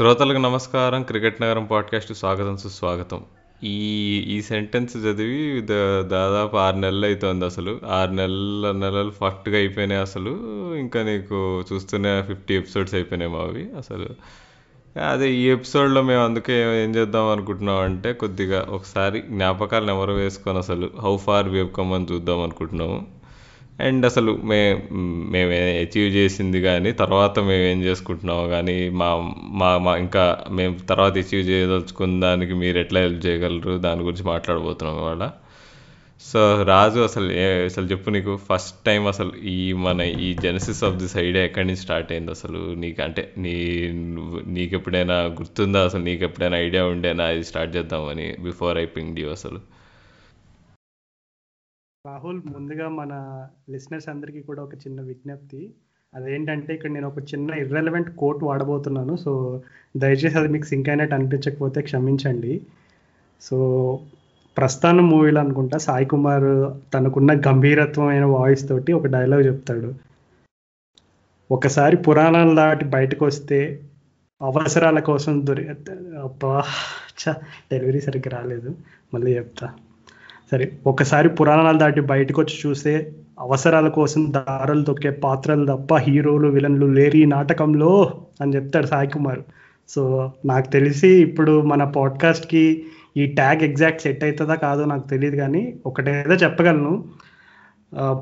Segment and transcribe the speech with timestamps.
[0.00, 1.02] శ్రోతలకు నమస్కారం.
[1.02, 3.22] క్రికెట్ నగరం పాడ్కాస్ట్ స్వాగతం సుస్వాగతం.
[3.64, 7.80] ఈ ఈ సెంటెన్స్ చదివి దా- దాదాపు ఆరు నెలలు అవుతుంది అసలు.
[7.88, 10.30] ఆరు నెలల నెలలు ఫస్ట్గా అయిపోయినాయి అసలు.
[10.74, 14.06] ఇంకా నీకు చూస్తూనే ఫిఫ్టీ ఎపిసోడ్స్ అయిపోయినాయి మావి అసలు.
[15.10, 20.90] అదే ఈ ఎపిసోడ్లో మేము అందుకే ఏం చేద్దాం అనుకుంటున్నాం అంటే కొద్దిగా ఒకసారి జ్ఞాపకాలను ఎవరు వేసుకొని అసలు
[21.00, 23.19] హౌ ఫార్ వేవ్ కమ్ అని చూద్దాం అనుకుంటున్నాము.
[23.86, 24.58] అండ్ అసలు మే
[25.32, 25.52] మేము
[25.82, 29.08] అచీవ్ చేసింది కానీ తర్వాత మేము ఏం చేసుకుంటున్నాము కానీ మా
[29.52, 33.78] మా మా ఇంకా మేము తర్వాత అచీవ్ చేయదలుచుకున్న దానికి మీరు ఎట్లా హెల్ప్ చేయగలరు?
[33.78, 35.30] దాని గురించి మాట్లాడబోతున్నాం ఇవాళ.
[36.22, 37.28] సో రాజు అసలు
[37.64, 38.38] అసలు చెప్పు నీకు.
[38.48, 42.74] ఫస్ట్ టైం అసలు ఈ మన ఈ జెనసిస్ ఆఫ్ దిస్ ఐడియా ఎక్కడి నుంచి స్టార్ట్ అయింది అసలు?
[42.74, 43.54] నీకు అంటే నీ
[44.46, 45.84] నీకు ఎప్పుడైనా గుర్తుందా?
[45.84, 47.30] అసలు నీకు ఎప్పుడైనా ఐడియా ఉండేనా?
[47.30, 49.60] ఇది స్టార్ట్ చేద్దామని బిఫోర్ ఐ పింగ్ డ్యూ అసలు.
[52.06, 53.12] రాహుల్ ముందుగా మన
[53.70, 55.70] లిసినర్స్ అందరికీ కూడా ఒక చిన్న విజ్ఞప్తి.
[56.14, 59.16] అదేంటంటే ఇక్కడ నేను ఒక చిన్న ఇర్రెలవెంట్ కోట్ వాడబోతున్నాను.
[59.16, 59.62] సో
[59.96, 62.54] దయచేసి అది మీకు సింక్ అయినట్టు అనిపించకపోతే క్షమించండి.
[63.40, 63.56] సో
[64.56, 66.48] ప్రస్థానం మూవీలో అనుకుంటా సాయి కుమార్
[66.94, 69.94] తనకున్న గంభీరత్వమైన వాయిస్ తోటి ఒక డైలాగ్ చెప్తాడు.
[71.50, 73.60] ఒకసారి పురాణాలు దాటి బయటకు వస్తే
[74.42, 75.68] అవసరాల కోసం దొరి
[76.24, 76.64] అబ్బా
[77.72, 78.74] డెలివరీ సరిగ్గా రాలేదు.
[79.14, 79.68] మళ్ళీ చెప్తా.
[80.50, 86.86] సరే ఒకసారి పురాణాలు దాటి బయటకు వచ్చి చూస్తే అవసరాల కోసం దారులు తొక్కే పాత్రలు తప్ప హీరోలు విలన్లు
[86.86, 89.38] లేరు ఈ నాటకంలో అని చెప్తాడు సాయి కుమార్
[89.88, 92.84] సో నాకు తెలిసి ఇప్పుడు మన పాడ్కాస్ట్కి
[93.16, 97.04] ఈ ట్యాగ్ ఎగ్జాక్ట్ సెట్ అవుతుందా కాదో నాకు తెలియదు కానీ ఒకటేదో చెప్పగలను.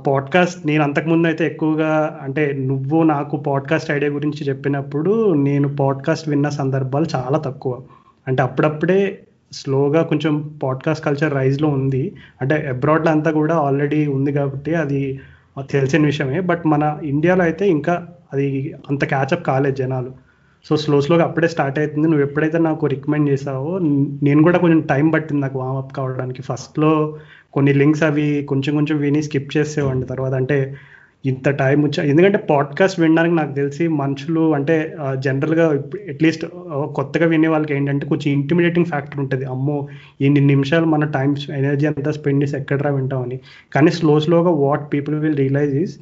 [0.06, 6.48] పాడ్కాస్ట్ నేను అంతకుముందు అయితే ఎక్కువగా అంటే నువ్వు నాకు పాడ్కాస్ట్ ఐడియా గురించి చెప్పినప్పుడు నేను పాడ్కాస్ట్ విన్న
[6.48, 7.80] సందర్భాలు చాలా తక్కువ.
[8.28, 9.18] అంటే అప్పుడప్పుడే
[9.52, 12.12] స్లోగా కొంచెం పాడ్కాస్ట్ కల్చర్ రైజ్లో ఉంది.
[12.40, 15.20] అంటే అబ్రాడ్లో అంతా కూడా ఆల్రెడీ ఉంది కాబట్టి అది
[15.70, 16.40] తెలిసిన విషయమే.
[16.40, 20.10] బట్ మన ఇండియాలో అయితే ఇంకా అది అంత క్యాచప్ కాలేదు జనాలు.
[20.64, 23.78] సో స్లో స్లోగా అప్పుడే స్టార్ట్ అవుతుంది నువ్వు ఎప్పుడైతే నాకు రికమెండ్ చేసావో
[24.22, 26.42] నేను కూడా కొంచెం టైం పట్టింది నాకు వామప్ కావడానికి.
[26.42, 27.18] ఫస్ట్లో
[27.52, 30.04] కొన్ని లింక్స్ అవి కొంచెం కొంచెం విని స్కిప్ చేసేవాడిని.
[30.04, 30.76] తర్వాత అంటే
[31.26, 35.66] ఇంత టైం వచ్చా ఎందుకంటే పాడ్కాస్ట్ వినడానికి నాకు తెలిసి మనుషులు అంటే జనరల్గా
[36.08, 36.46] అట్లీస్ట్
[36.94, 39.44] కొత్తగా వినే వాళ్ళకి ఏంటంటే కొంచెం ఇంటిమిడేటింగ్ ఫ్యాక్టర్ ఉంటుంది.
[39.44, 39.88] అమ్మో
[40.20, 43.40] ఇన్ని నిమిషాలు మన టైం ఎనర్జీ అంతా స్పెండ్ చేసి ఎక్కడరా వింటామని.
[43.72, 45.98] కానీ స్లో స్లోగా what people will realize is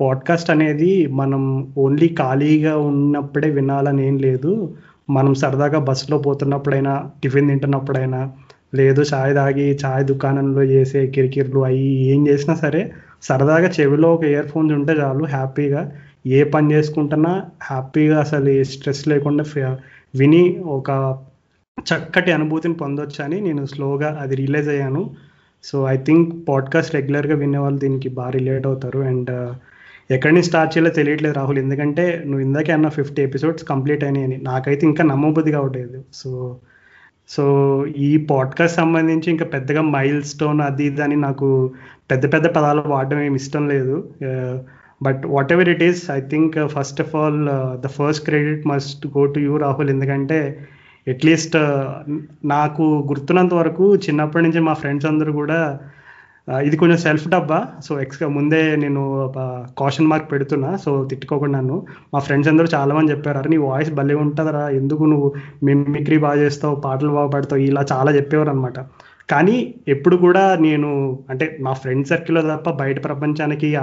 [0.00, 4.74] podcast అనేది మనం ఓన్లీ ఖాళీగా ఉన్నప్పుడే వినాలని ఏం లేదు.
[5.10, 8.30] మనం సరదాగా బస్సులో పోతున్నప్పుడైనా టిఫిన్ తింటున్నప్పుడైనా
[8.74, 12.90] లేదు చాయ్ తాగి చాయ్ దుకాణంలో చేసే కిరికిర్లు అవి ఏం చేసినా సరే
[13.24, 15.92] సరదాగా చెవిలో ఒక ఇయర్ ఫోన్స్ ఉంటే చాలు హ్యాపీగా
[16.26, 19.44] ఏ పని చేసుకుంటున్నా హ్యాపీగా అసలు ఏ స్ట్రెస్ లేకుండా
[20.14, 21.18] విని ఒక
[21.78, 25.10] చక్కటి అనుభూతిని పొందొచ్చు అని నేను స్లోగా అది రియలైజ్ అయ్యాను.
[25.64, 29.00] సో ఐ థింక్ పాడ్కాస్ట్ రెగ్యులర్గా వినే వాళ్ళు దీనికి బాగా రిలేట్ అవుతారు.
[29.00, 29.54] అండ్ uh,
[30.10, 31.58] ఎక్కడి నుంచి స్టార్ట్ చేయాలో తెలియట్లేదు రాహుల్.
[31.58, 34.36] ఎందుకంటే నువ్వు ఇందాకే అన్న ఫిఫ్టీ ఎపిసోడ్స్ కంప్లీట్ అయినాయని.
[34.36, 36.04] నాకైతే ఇంకా నమ్మబుద్ధి కావట్లేదు.
[36.14, 36.56] సో
[37.28, 37.44] సో
[37.96, 41.48] ఈ పాడ్కాస్ట్ సంబంధించి ఇంకా పెద్దగా మైల్ స్టోన్ అది ఇది అని నాకు
[42.10, 43.96] పెద్ద పెద్ద పదాలు వాడడం ఏమి ఇష్టం లేదు.
[45.02, 47.40] But whatever it is I think first of all
[47.80, 50.38] the first credit must go to you Rahul ఎందుకంటే
[51.06, 55.58] అట్లీస్ట్ uh, నాకు గుర్తున్నంత వరకు చిన్నప్పటి నుంచి మా ఫ్రెండ్స్ అందరూ కూడా
[56.62, 57.66] ఇది కొంచెం సెల్ఫ్ డబ్బా.
[57.84, 59.32] సో ఎక్స్గా ముందే నేను
[59.78, 60.76] కాషన్ మార్క్ పెడుతున్నా.
[60.76, 64.68] సో తిట్టుకోకుండా నన్ను మా ఫ్రెండ్స్ అందరూ చాలా మంది చెప్పారు అరే నీ వాయిస్ భలే ఉంటుందిరా.
[64.68, 65.32] ఎందుకు నువ్వు
[65.62, 67.60] మిమిక్రీ బాగా చేస్తావు పాటలు బాగా పాడతావు?
[67.60, 68.78] ఇలా చాలా చెప్పేవారు అనమాట
[69.30, 73.76] కానీ ఎప్పుడు కూడా నేను అంటే మా ఫ్రెండ్ సర్కిల్లో తప్ప బయట ప్రపంచానికి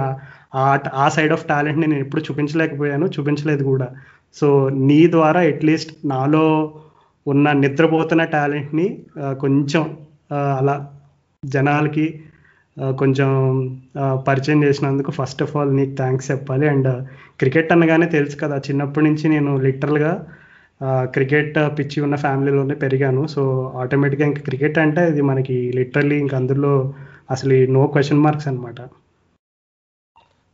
[0.54, 3.06] ఆ- ఆ సైడ్ ఆఫ్ టాలెంట్ని నేను ఎప్పుడు చూపించలేకపోయాను.
[3.06, 3.88] చూపించలేదు కూడా.
[4.34, 6.74] సో నీ ద్వారా అట్లీస్ట్ నాలో
[7.26, 9.96] ఉన్న నిద్రపోతున్న టాలెంట్ని కొంచెం
[10.32, 10.90] అలా
[11.44, 12.20] జనాలకి
[12.76, 13.30] కొంచెం
[14.28, 16.66] పరిచయం చేసినందుకు ఫస్ట్ ఆఫ్ ఆల్ నీకు థ్యాంక్స్ చెప్పాలి.
[16.68, 16.88] అండ్
[17.40, 20.12] క్రికెట్ అనగానే తెలుసు కదా చిన్నప్పటి నుంచి నేను లిటరల్గా
[21.14, 23.22] క్రికెట్ పిచ్చి ఉన్న ఫ్యామిలీలోనే పెరిగాను.
[23.34, 23.42] సో
[23.82, 26.72] ఆటోమేటిక్గా ఇంకా క్రికెట్ అంటే ఇది మనకి లిటరల్లీ ఇంక అందులో
[27.30, 28.80] అసలు నో క్వశ్చన్ మార్క్స్ అనమాట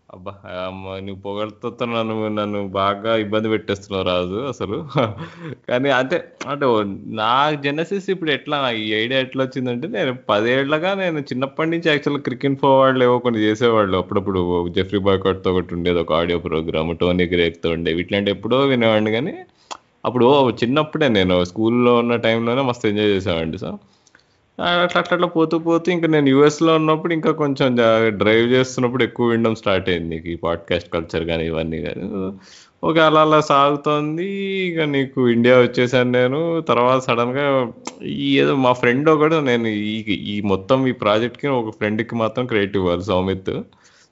[0.09, 0.33] అబ్బా
[0.67, 4.77] అమ్మ నువ్వు పొగడుతో నన్ను నన్ను బాగా ఇబ్బంది పెట్టేస్తున్నావు రాజు అసలు.
[5.69, 6.17] కానీ అంటే
[6.53, 6.67] అంటే
[7.21, 7.33] నా
[7.65, 13.05] జెనసిస్ ఇప్పుడు ఎట్లా ఈ ఐడియా ఎట్లా వచ్చిందంటే నేను పదేళ్ళగా నేను చిన్నప్పటి నుంచి యాక్చువల్గా క్రికెట్ ఫోర్వర్డ్లు
[13.05, 13.97] ఏవో కొన్ని చేసేవాళ్ళు.
[13.99, 14.41] అప్పుడప్పుడు
[14.79, 19.13] జెఫ్రీ బాయ్కాట్తో ఒకటి ఉండేది ఒక ఆడియో ప్రోగ్రామ్ టోనీ గ్రేక్తో ఉండేవి ఇట్లాంటి ఎప్పుడో వినేవాడిని.
[19.19, 19.35] కానీ
[20.05, 20.27] అప్పుడు
[20.63, 23.71] చిన్నప్పుడే నేను స్కూల్లో ఉన్న టైంలోనే మస్తు ఎంజాయ్ చేసేవాడిని సో
[24.59, 27.69] అట్లా అట్లా అట్లా పోతూ పోతూ ఇంకా నేను యూఎస్లో ఉన్నప్పుడు ఇంకా కొంచెం
[28.17, 32.05] డ్రైవ్ చేస్తున్నప్పుడు ఎక్కువ వినడం స్టార్ట్ అయింది నీకు ఈ పాడ్కాస్ట్ కల్చర్ కానీ ఇవన్నీ కానీ
[32.83, 34.27] ఓకే అలా అలా సాగుతోంది
[34.67, 36.41] ఇక నీకు ఇండియా వచ్చేసాను నేను.
[36.63, 37.47] తర్వాత సడన్గా
[38.19, 39.95] ఈ ఏదో మా ఫ్రెండ్ ఒకడు నేను ఈ
[40.29, 43.53] ఈ మొత్తం ఈ ప్రాజెక్ట్కి ఒక ఫ్రెండ్కి మాత్రం క్రెడిట్ ఇవ్వాలి సౌమిత్.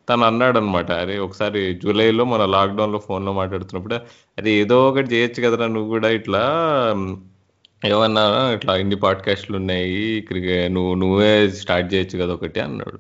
[0.09, 3.97] తను అన్నాడు అనమాట అరే ఒకసారి జూలైలో మన లాక్డౌన్లో ఫోన్లో మాట్లాడుతున్నప్పుడు
[4.39, 6.43] అది ఏదో ఒకటి చేయొచ్చు కదరా నువ్వు కూడా ఇట్లా
[7.87, 8.25] మ్, ఏమన్నా
[8.55, 9.99] ఇట్లా ఇన్ని పాడ్కాస్ట్లు ఉన్నాయి
[10.29, 12.99] క్రికెట్ నువ్వు నువ్వే స్టార్ట్ చేయొచ్చు కదా ఒకటి అన్నాడు.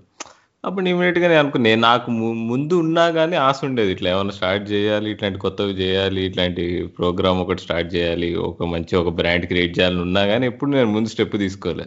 [0.64, 4.64] అప్పుడు ఇమీడియట్గా నేను అనుకున్నా నేను నాకు ము- ముందు ఉన్నా కానీ ఆశ ఉండేది ఇట్లా ఏమైనా స్టార్ట్
[4.72, 6.64] చేయాలి ఇట్లాంటి కొత్తవి చేయాలి ఇట్లాంటి
[6.96, 11.08] ప్రోగ్రామ్ ఒకటి స్టార్ట్ చేయాలి ఒక మంచి ఒక బ్రాండ్ క్రియేట్ చేయాలని ఉన్నా కానీ ఎప్పుడు నేను ముందు
[11.08, 11.86] స్టెప్ తీసుకోలే.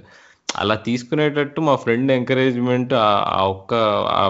[0.56, 2.94] అలా తీసుకునేటట్టు మా ఫ్రెండ్ ఎంకరేజ్మెంట్
[3.34, 3.74] ఆ ఒక్క
[4.16, 4.24] ఆ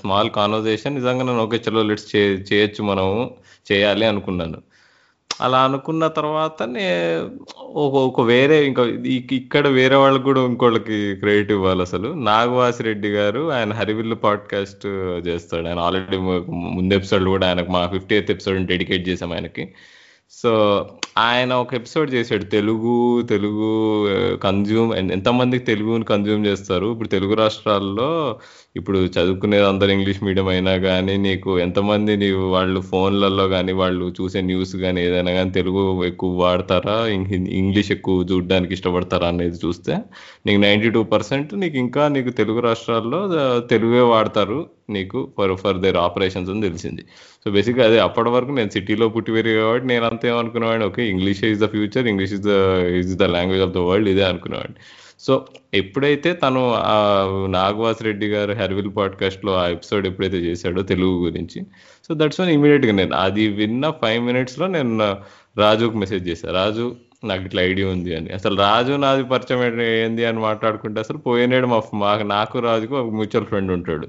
[0.00, 2.08] స్మాల్ కాన్వర్జేషన్ నిజంగా నేను ఓకే చలో లెట్స్
[2.50, 3.16] చేయొచ్చు మనము
[3.66, 4.58] చేయాలి అనుకున్నాను.
[5.40, 6.62] అలా అనుకున్న తర్వాత
[7.60, 8.84] ఒక ఒక వేరే ఇంకా
[9.32, 12.12] ఇక్కడ వేరే వాళ్ళకి కూడా ఇంకోళ్ళకి క్రెడిట్ ఇవ్వాలి అసలు.
[12.12, 14.86] నాగవాసి రెడ్డి గారు ఆయన హరివిల్లు పాడ్కాస్ట్
[15.28, 15.68] చేస్తాడు.
[15.68, 16.16] ఆయన ఆల్రెడీ
[16.50, 19.74] ముందు ఎపిసోడ్ కూడా ఆయనకు మా ఫిఫ్టీ ఎయిత్ ఎపిసోడ్ డెడికేట్ చేసాం ఆయనకి.
[20.30, 20.86] సో
[21.18, 22.44] ఆయన ఒక ఎపిసోడ్ చేశాడు.
[22.44, 26.92] తెలుగు తెలుగు కన్జ్యూమ్ ఎంతమందికి తెలుగుని కన్జ్యూమ్ చేస్తారు?
[26.92, 28.38] ఇప్పుడు తెలుగు రాష్ట్రాల్లో
[28.78, 34.40] ఇప్పుడు చదువుకునేది అందరు ఇంగ్లీష్ మీడియం అయినా కానీ నీకు ఎంతమంది నీవు వాళ్ళు ఫోన్లలో కానీ వాళ్ళు చూసే
[34.48, 36.96] న్యూస్ కానీ ఏదైనా కానీ తెలుగు ఎక్కువ వాడతారా?
[37.60, 39.92] ఇంగ్లీష్ ఎక్కువ చూడడానికి ఇష్టపడతారా అనేది చూస్తే
[40.46, 43.20] నీకు నైంటీ టూ పర్సెంట్ నీకు ఇంకా నీకు తెలుగు రాష్ట్రాల్లో
[43.74, 44.58] తెలుగే వాడతారు
[44.96, 47.02] నీకు ఫర్ ఫర్ దేర్ ఆపరేషన్స్ అని తెలిసింది.
[47.44, 50.86] సో బేసిక్గా అదే అప్పటి వరకు నేను సిటీలో పుట్టి పెరిగే కాబట్టి నేను అంతా ఏమనుకునేవాడిని?
[50.90, 52.54] Okay English is the future English is the
[53.00, 54.78] is the language of the world ఇదే అనుకునేవాడిని.
[55.20, 56.74] సో ఎప్పుడైతే తను
[57.46, 61.62] నాగవాస్ రెడ్డి గారు హెర్విల్ పాడ్కాస్ట్లో ఆ ఎపిసోడ్ ఎప్పుడైతే చేశాడో తెలుగు గురించి.
[62.08, 65.16] సో దట్స్ వన్ ఇమీడియట్గా నేను అది విన్న ఫైవ్ మినిట్స్లో నేను
[65.58, 68.30] రాజుకు మెసేజ్ చేశాను రాజు నాకు ఇట్లా ఐడియా ఉంది అని.
[68.30, 73.46] అసలు రాజు నాది పరిచయం ఏంది అని మాట్లాడుకుంటే అసలు పోయినాడు మా మా నాకు రాజుకు ఒక మ్యూచువల్
[73.46, 74.08] ఫ్రెండ్ ఉంటాడు.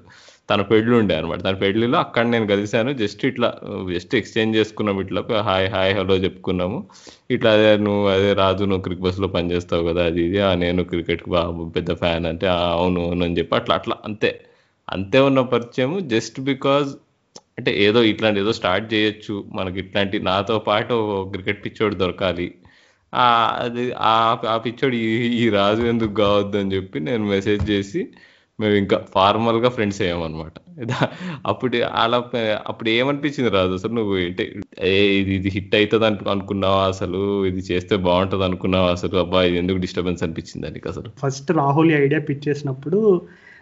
[0.49, 3.53] తన పెళ్ళి ఉండే అనమాట తన పెళ్ళిలో అక్కడ నేను కలిశాను జస్ట్ ఇట్లా
[3.93, 5.41] జస్ట్ ఎక్స్చేంజ్ చేసుకున్నాం ఇట్లా.
[5.41, 6.85] హాయ్ హాయ్ హలో చెప్పుకున్నాము.
[7.31, 10.39] ఇట్లా అదే నువ్వు అదే రాజు నువ్వు క్రికెట్ బస్లో పనిచేస్తావు కదా అది ఇది.
[10.39, 14.41] "ఆ, నేను క్రికెట్కి బాగా పెద్ద ఫ్యాన్ అంటే అవును అవును అని చెప్పి అట్లా అట్లా అంతే.
[14.89, 16.89] అంతే ఉన్న పరిచయం జస్ట్ బికాజ్
[17.57, 19.45] అంటే ఏదో ఇట్లాంటి ఏదో స్టార్ట్ చేయొచ్చు.
[19.53, 20.93] మనకి ఇట్లాంటి నాతో పాటు
[21.31, 22.55] క్రికెట్ పిచ్చోడు దొరకాలి.
[23.13, 25.07] అది ఆ ఆ పిచ్చోడు ఈ
[25.45, 28.07] ఈ రాజు ఎందుకు కావద్దు అని చెప్పి నేను మెసేజ్ చేసి
[28.59, 30.53] మేము ఇంకా ఫార్మల్గా ఫ్రెండ్స్ అయ్యామన్నమాట.
[31.51, 32.17] అప్పుడు అలా
[32.71, 34.13] అప్పుడు ఏమనిపించింది రాదు అసలు నువ్వు
[34.89, 37.21] ఏ ఇది ఇది హిట్ అవుతుంది అను అనుకున్నావా అసలు?
[37.49, 39.15] ఇది చేస్తే బాగుంటది అనుకున్నావా అసలు?
[39.23, 41.09] అబ్బా ఇది ఎందుకు డిస్టర్బెన్స్ అనిపించింది అని అసలు?
[41.23, 43.01] ఫస్ట్ రాహుల్ ఐడియా పిచ్ చేసినప్పుడు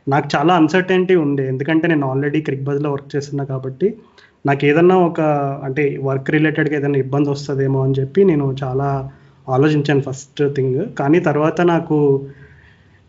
[0.07, 1.44] నాకు చాలా అన్సర్టెనిటీ ఉండే.
[1.54, 3.90] ఎందుకంటే నేను ఆల్రెడీ క్రిక్ బజ్లో వర్క్ చేస్తున్నా కాబట్టి
[4.50, 5.22] నాకు ఏదన్నా ఒక
[5.68, 8.88] అంటే వర్క్ రిలేటెడ్గా ఏదైనా ఇబ్బంది వస్తుందేమో అని చెప్పి నేను చాలా
[9.48, 10.81] ఆలోచించాను ఫస్ట్ థింగ్.
[11.00, 11.98] కానీ తర్వాత నాకు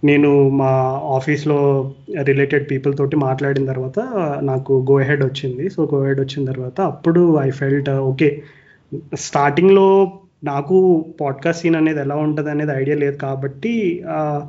[0.04, 0.70] నేను మా
[1.16, 1.58] ఆఫీస్లో
[2.22, 4.00] రిలేటెడ్ పీపుల్ తోటి మాట్లాడిన తర్వాత
[4.42, 5.64] నాకు గో హెడ్ వచ్చింది.
[5.68, 8.28] సో గో హెడ్ వచ్చిన తర్వాత అప్పుడు ఐ ఫెల్ట్ ఓకే
[9.18, 9.86] స్టార్టింగ్లో
[10.44, 10.76] నాకు
[11.20, 13.72] పాడ్కాస్ట్ సీన్ అనేది ఎలా ఉంటుంది అనేది ఐడియా లేదు కాబట్టి
[14.16, 14.40] uh,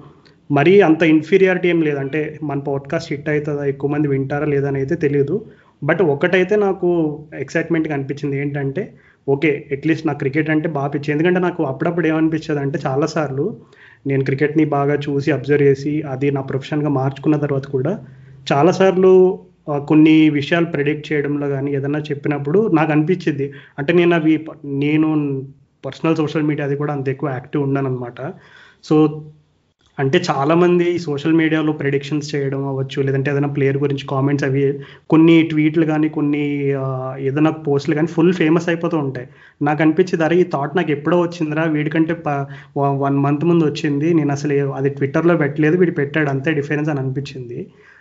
[0.49, 1.97] మరీ అంత ఇన్ఫీరియారిటీ ఏం లేదు.
[1.97, 5.35] అంటే మన పాడ్కాస్ట్ హిట్ అవుతుందా ఎక్కువ మంది వింటారా లేదా అని అయితే తెలియదు
[5.83, 6.89] బట్ ఒకటైతే నాకు
[7.33, 8.83] ఎక్సైట్మెంట్గా అనిపించింది ఏంటంటే
[9.27, 11.09] ఓకే అట్లీస్ట్ నాకు క్రికెట్ అంటే బాగా పిచ్చి.
[11.11, 13.45] ఎందుకంటే నాకు అప్పుడప్పుడు ఏమనిపించేది అంటే చాలాసార్లు
[14.07, 17.93] నేను క్రికెట్ని బాగా చూసి అబ్జర్వ్ చేసి అది నా ప్రొఫెషన్గా మార్చుకున్న తర్వాత కూడా
[18.51, 19.11] చాలాసార్లు
[19.87, 23.45] కొన్ని విషయాలు ప్రెడిక్ట్ చేయడంలో కానీ ఏదన్నా చెప్పినప్పుడు నాకు అనిపించింది.
[23.79, 24.33] అంటే నేను అవి
[24.65, 25.07] నేను
[25.85, 28.19] పర్సనల్ సోషల్ మీడియా అది కూడా అంత ఎక్కువ యాక్టివ్ ఉన్నాను అనమాట
[28.83, 28.95] సో
[29.97, 34.63] అంటే చాలా మంది సోషల్ మీడియాలో ప్రెడిక్షన్స్ చేయడం అవ్వచ్చు లేదంటే ఏదైనా ప్లేయర్ గురించి కామెంట్స్ అవి
[35.09, 36.43] కొన్ని ట్వీట్లు కానీ కొన్ని
[37.19, 39.27] ఏదైనా పోస్టులు కానీ ఫుల్ ఫేమస్ అయిపోతూ ఉంటాయి.
[39.61, 42.15] నాకు అనిపించింది అరే ఈ థాట్ నాకు ఎప్పుడో వచ్చిందిరా వీడికంటే
[43.03, 47.59] వన్ మంత్ ముందు వచ్చింది నేను అసలు అది ట్విట్టర్లో పెట్టలేదు వీడు పెట్టాడు అంతే డిఫరెన్స్ అని అనిపించింది.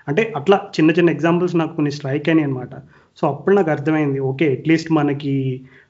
[0.09, 2.75] అంటే అట్లా చిన్న చిన్న ఎగ్జాంపుల్స్ నాకు కొన్ని స్ట్రైక్ అయినాయి అనమాట
[3.19, 5.35] సో అప్పుడు నాకు అర్థమైంది ఓకే అట్లీస్ట్ మనకి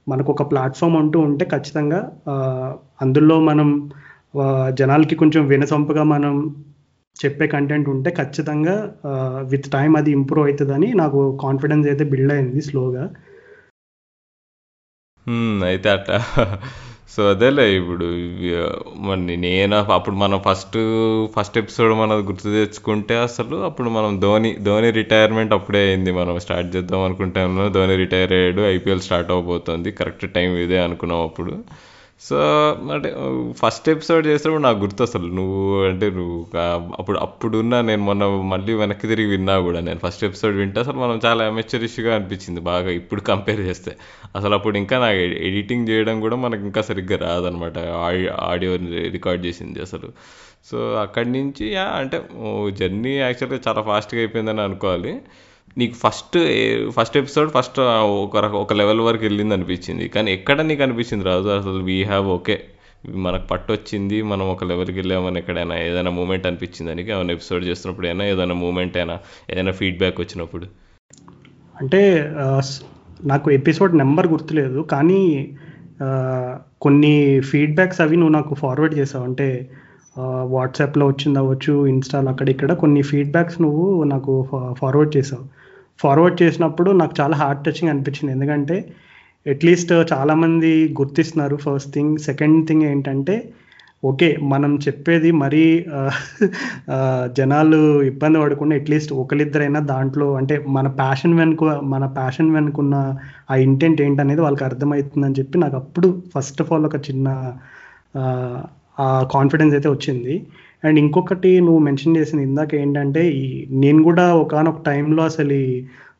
[0.08, 2.00] మనకు ఒక ప్లాట్ఫామ్ అంటూ ఉంటే ఖచ్చితంగా
[3.02, 3.68] అందులో మనం
[4.78, 6.34] జనాలకి కొంచెం వినసొంపుగా మనం
[7.16, 8.74] చెప్పే కంటెంట్ ఉంటే ఖచ్చితంగా
[9.52, 13.04] విత్ టైం అది ఇంప్రూవ్ అవుతుందని నాకు కాన్ఫిడెన్స్ అయితే బిల్డ్ అయింది స్లోగా
[15.70, 16.18] అయితే అట్లా
[17.12, 18.06] సో అదేలే ఇప్పుడు
[19.06, 20.78] మరి నేను అప్పుడు మనం ఫస్ట్
[21.36, 26.12] ఫస్ట్ ఎపిసోడ్ మనం గుర్తు తెచ్చుకుంటే అసలు అప్పుడు మనం ధోని ధోని రిటైర్మెంట్ అప్పుడే అయింది.
[26.20, 31.54] మనం స్టార్ట్ చేద్దాం అనుకుంటాము ధోని రిటైర్ అయ్యాడు ఐపీఎల్ స్టార్ట్ అవబోతుంది కరెక్ట్ టైం ఇదే అనుకున్నాం అప్పుడు.
[32.20, 32.36] సో
[32.92, 33.14] అంటే
[33.52, 35.26] ఫస్ట్ ఎపిసోడ్ చేసినప్పుడు నాకు గుర్తు అసలు.
[35.34, 36.58] నువ్వు అంటే నువ్వు
[36.98, 41.20] అప్పుడు అప్పుడున్న నేను మొన్న మళ్ళీ వెనక్కి తిరిగి విన్నా కూడా నేను ఫస్ట్ ఎపిసోడ్ వింటే అసలు మనం
[41.26, 43.96] చాలా అమెచరిష్గా అనిపించింది బాగా ఇప్పుడు కంపేర్ చేస్తే.
[44.36, 47.78] అసలు అప్పుడు ఇంకా నాకు ఎడిటింగ్ చేయడం కూడా మనకి ఇంకా సరిగ్గా రాదనమాట
[48.48, 48.76] ఆడియో
[49.10, 50.10] రికార్డ్ చేసింది అసలు.
[50.70, 52.22] సో అక్కడి నుంచి అంటే
[52.72, 55.12] జర్నీ యాక్చువల్గా చాలా ఫాస్ట్గా అయిపోయిందని అనుకోవాలి.
[55.78, 56.38] నీకు ఫస్ట్
[56.90, 60.08] ఫస్ట్ ఎపిసోడ్ ఫస్ట్ ఒక రక- ఒక లెవెల్ వరకు వెళ్ళింది అనిపించింది.
[60.08, 61.48] కానీ ఎక్కడ నీకు అనిపించింది రాజు?
[61.48, 62.60] అసలు వీ హ్యావ్ ఓకే
[63.14, 68.24] మనకు పట్టొచ్చింది మనం ఒక లెవెల్కి వెళ్ళామని ఎక్కడైనా ఏదైనా మూమెంట్ అనిపించింది అని ఏమైనా ఎపిసోడ్ చేస్తున్నప్పుడు అయినా
[68.24, 69.18] ఏదైనా మూమెంట్ అయినా
[69.50, 70.66] ఏదైనా ఫీడ్బ్యాక్ వచ్చినప్పుడు?
[71.80, 72.32] అంటే
[73.24, 75.52] నాకు ఎపిసోడ్ నెంబర్ గుర్తులేదు కానీ
[76.80, 79.24] కొన్ని ఫీడ్బ్యాక్స్ అవి నువ్వు నాకు ఫార్వర్డ్ చేసావు.
[79.24, 79.70] అంటే
[80.42, 85.53] వాట్సాప్లో వచ్చింది అవ్వచ్చు ఇన్స్టాల్ అక్కడ ఇక్కడ కొన్ని ఫీడ్బ్యాక్స్ నువ్వు నాకు ఫార్వర్డ్ చేసావు.
[85.98, 88.32] ఫార్వర్డ్ చేసినప్పుడు నాకు చాలా హార్ట్ టచింగ్ అనిపించింది.
[88.32, 88.78] ఎందుకంటే
[89.46, 90.70] అట్లీస్ట్ uh, చాలామంది
[91.00, 93.34] గుర్తిస్తున్నారు ఫస్ట్ థింగ్ సెకండ్ థింగ్ ఏంటంటే
[94.02, 95.64] ఓకే మనం చెప్పేది మరీ
[95.98, 96.12] uh,
[96.94, 102.94] uh, జనాలు ఇబ్బంది పడకుండా అట్లీస్ట్ ఒకరిద్దరైనా దాంట్లో అంటే మన ప్యాషన్ వెనుక మన ప్యాషన్ వెనుకున్న
[103.50, 107.28] ఆ ఇంటెంట్ ఏంటనేది వాళ్ళకి అర్థమవుతుందని చెప్పి నాకు అప్పుడు ఫస్ట్ ఆఫ్ ఆల్ ఒక చిన్న
[109.32, 110.34] కాన్ఫిడెన్స్ అయితే వచ్చింది.
[110.84, 115.58] అండ్ ఇంకొకటి నువ్వు మెన్షన్ చేసింది ఇందాక ఏంటంటే ఈ నేను కూడా ఒకనొక టైంలో అసలు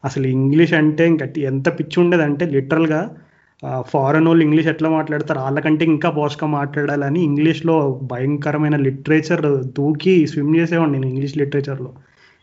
[0.04, 3.00] అసలు ఇంగ్లీష్ అంటే ఇంకా ఎంత పిచ్చి ఉండేదంటే లిటరల్గా
[3.80, 9.46] ఫారెన్ వాళ్ళు ఇంగ్లీష్ ఎట్లా మాట్లాడతారు వాళ్ళకంటే ఇంకా పోస్ట్గా మాట్లాడాలని ఇంగ్లీష్లో భయంకరమైన లిటరేచర్
[9.78, 11.92] దూకి స్విమ్ చేసేవాడిని నేను ఇంగ్లీష్ లిటరేచర్లో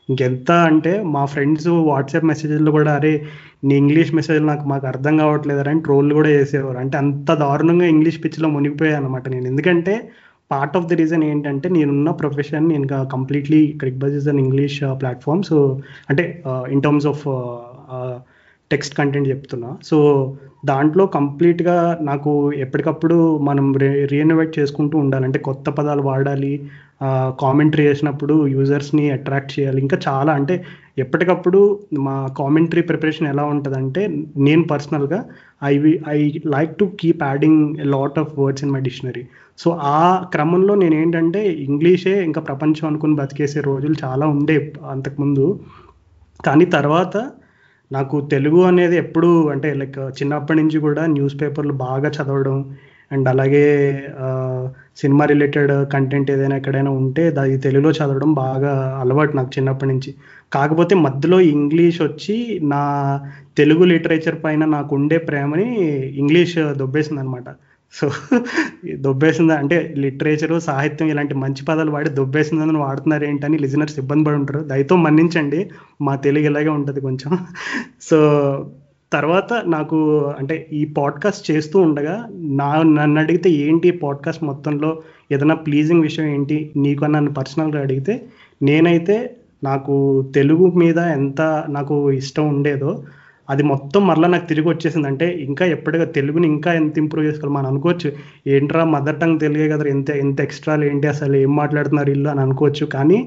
[0.09, 3.25] ఇంకెంత అంటే మా ఫ్రెండ్స్ వాట్సాప్ మెసేజ్లో కూడా అరే
[3.63, 6.77] నీ ఇంగ్లీష్ మెసేజ్ నాకు మాకు అర్థం కావట్లేదు అని ట్రోల్ కూడా చేసేవారు.
[6.77, 9.47] అంటే అంత దారుణంగా ఇంగ్లీష్ పిచ్చిలో మునిగిపోయాను అనమాట నేను.
[9.47, 9.93] ఎందుకంటే
[10.51, 13.61] పార్ట్ ఆఫ్ ద రీజన్ ఏంటంటే నేనున్న ప్రొఫెషన్ నేను completely
[13.99, 15.79] Cricbuzz is an English platform so
[16.09, 17.23] అంటే in terms of
[18.71, 19.69] text content చెప్తున్నా.
[19.89, 19.97] సో
[20.65, 23.15] దాంట్లో కంప్లీట్గా నాకు ఎప్పటికప్పుడు
[23.47, 25.25] మనం రీ రీఇనోవేట్ చేసుకుంటూ ఉండాలి.
[25.25, 26.53] అంటే కొత్త పదాలు వాడాలి
[27.41, 29.79] కామెంటరీ చేసినప్పుడు యూజర్స్ని అట్రాక్ట్ చేయాలి.
[29.81, 30.55] ఇంకా చాలా అంటే
[30.97, 31.59] ఎప్పటికప్పుడు
[31.99, 34.01] మా కామెంటరీ ప్రిపరేషన్ ఎలా ఉంటుందంటే
[34.47, 35.19] నేను పర్సనల్గా
[35.63, 36.19] I we I
[36.55, 37.63] like to keep adding
[37.95, 39.23] lot of words in my dictionary
[39.57, 40.01] so ఆ
[40.33, 44.57] క్రమంలో నేను ఏంటంటే ఇంగ్లీషే ఇంకా ప్రపంచం అనుకుని బతికేసే రోజులు చాలా ఉండే
[44.91, 45.45] అంతకుముందు.
[46.39, 47.15] కానీ తర్వాత
[47.91, 52.57] నాకు తెలుగు అనేది ఎప్పుడు అంటే లైక్ చిన్నప్పటి నుంచి కూడా న్యూస్ పేపర్లు బాగా చదవడం
[53.11, 53.63] అండ్ అలాగే
[54.97, 58.71] సినిమా రిలేటెడ్ కంటెంట్ ఏదైనా ఎక్కడైనా ఉంటే అది తెలుగులో చదవడం బాగా
[59.01, 60.11] అలవాటు నాకు చిన్నప్పటి నుంచి.
[60.53, 62.81] కాకపోతే మధ్యలో ఇంగ్లీష్ వచ్చి నా
[63.57, 65.67] తెలుగు లిటరేచర్ పైన నాకు ఉండే ప్రేమని
[66.15, 67.47] ఇంగ్లీష్ దొబ్బేసింది అనమాట
[67.93, 68.11] సో
[68.95, 74.59] దొబ్బేసిందా అంటే లిటరేచరు సాహిత్యం ఇలాంటి మంచి పదాలు వాడి దొబ్బేసిందని వాడుతున్నారు ఏంటని లిజనర్స్ ఇబ్బంది పడి ఉంటారు.
[74.59, 75.69] దయతో మన్నించండి
[76.01, 77.37] మా తెలుగు ఇలాగే ఉంటుంది కొంచెం.
[78.01, 78.19] సో
[79.13, 85.55] తర్వాత నాకు అంటే ఈ పాడ్కాస్ట్ చేస్తూ ఉండగా నా నన్ను అడిగితే ఏంటి ఈ పాడ్కాస్ట్ మొత్తంలో ఏదైనా
[85.55, 88.25] ప్లీజింగ్ విషయం ఏంటి నీకు అని నన్ను పర్సనల్గా అడిగితే
[88.61, 93.03] నేనైతే నాకు తెలుగు మీద ఎంత నాకు ఇష్టం ఉండేదో
[93.51, 95.07] అది మొత్తం మరలా నాకు తిరిగి వచ్చేసింది.
[95.11, 98.09] అంటే ఇంకా ఎప్పటిగా తెలుగుని ఇంకా ఎంత ఇంప్రూవ్ చేసుకోవాలి మనం అనుకోవచ్చు.
[98.53, 102.85] ఏంట్రా మదర్ టంగ్ తెలుగే కదా ఎంత ఎంత ఎక్స్ట్రాలు ఏంటి అసలు ఏం మాట్లాడుతున్నారు ఇల్లు అని అనుకోవచ్చు.
[102.95, 103.19] కానీ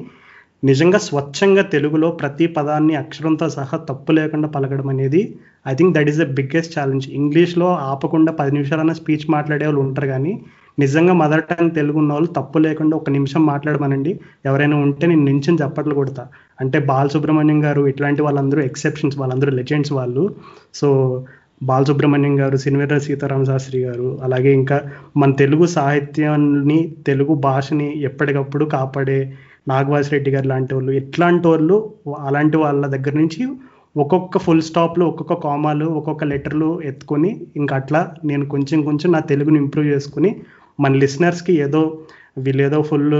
[0.62, 5.20] నిజంగా స్వచ్ఛంగా తెలుగులో ప్రతి పదాన్ని అక్షరంతో సహా తప్పు లేకుండా పలకడం అనేది
[5.66, 10.08] I think that is the biggest challenge ఇంగ్లీష్లో ఆపకుండా పది నిమిషాలన్న స్పీచ్ మాట్లాడే వాళ్ళు ఉంటారు
[10.14, 10.32] కానీ
[10.78, 14.20] నిజంగా మదర్ టంగ్ తెలుగు ఉన్న వాళ్ళు తప్పు లేకుండా ఒక నిమిషం మాట్లాడమనండి.
[14.46, 16.26] ఎవరైనా ఉంటే నేను నించుని చప్పట్లు కొడతా.
[16.60, 20.24] అంటే బాలసుబ్రహ్మణ్యం గారు ఇట్లాంటి వాళ్ళందరూ ఎక్సెప్షన్స్ వాళ్ళందరూ లెజెండ్స్ వాళ్ళు.
[20.74, 20.88] సో
[21.62, 24.80] బాలసుబ్రహ్మణ్యం గారు సినివేర సీతారామ శాస్త్రి గారు అలాగే ఇంకా
[25.16, 29.32] మన తెలుగు సాహిత్యాన్ని తెలుగు భాషని ఎప్పటికప్పుడు కాపాడే
[29.68, 31.76] నాగవాసి రెడ్డి గారు లాంటి వాళ్ళు ఎట్లాంటి వాళ్ళు
[32.18, 33.42] అలాంటి వాళ్ళ దగ్గర నుంచి
[33.96, 39.58] ఒక్కొక్క ఫుల్ స్టాప్లు ఒక్కొక్క కామాలు ఒక్కొక్క లెటర్లు ఎత్తుకొని ఇంకా అట్లా నేను కొంచెం కొంచెం నా తెలుగుని
[39.58, 40.36] ఇంప్రూవ్ చేసుకుని
[40.80, 41.82] మన లిసనర్స్కి ఏదో
[42.38, 43.14] వీళ్ళు ఏదో ఫుల్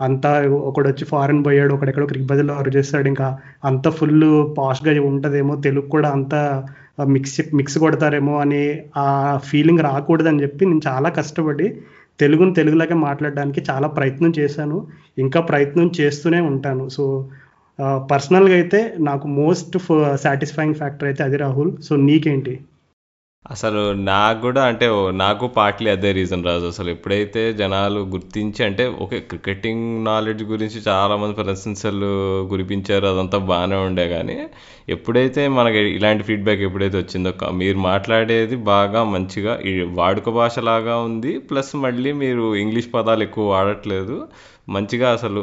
[0.00, 0.30] అంతా
[0.68, 5.88] ఒకడు వచ్చి ఫారెన్ పోయాడు ఒకడెక్కడో క్రిక్ బజల్లో అరు చేస్తాడు ఇంకా అంత ఫుల్ పాష్గా ఉంటుందేమో తెలుగు
[5.88, 6.34] కూడా అంత
[7.08, 8.62] మిక్స్ మిక్స్ కొడతారేమో అని
[8.96, 11.66] ఆ ఫీలింగ్ రాకూడదని చెప్పి నేను చాలా కష్టపడి
[12.20, 14.86] తెలుగుని తెలుగులాగే మాట్లాడడానికి చాలా ప్రయత్నం చేశాను
[15.18, 16.88] ఇంకా ప్రయత్నం చేస్తూనే ఉంటాను.
[16.88, 17.04] సో
[18.10, 19.76] పర్సనల్గా అయితే నాకు మోస్ట్
[20.22, 21.70] సాటిస్ఫైయింగ్ ఫ్యాక్టర్ అయితే అది రాహుల్.
[21.82, 22.54] సో నీకేంటి?
[23.44, 24.86] అసలు నాకు కూడా అంటే
[25.20, 26.66] నాకు పార్ట్లీ అదే రీజన్ రాజు.
[26.72, 32.10] అసలు ఎప్పుడైతే జనాలు గుర్తించి అంటే ఓకే క్రికెటింగ్ నాలెడ్జ్ గురించి చాలామంది ప్రశంసలు
[32.50, 34.36] కురిపించారు అదంతా బాగానే ఉండే కానీ
[34.88, 41.32] ఎప్పుడైతే మనకి ఇలాంటి ఫీడ్బ్యాక్ ఎప్పుడైతే వచ్చిందో క- మీరు మాట్లాడేది బాగా మంచిగా ఈ వాడుక భాషలాగా ఉంది
[41.48, 44.18] ప్లస్ మళ్ళీ మీరు ఇంగ్లీష్ పదాలు ఎక్కువ వాడట్లేదు
[44.70, 45.40] మంచిగా అసలు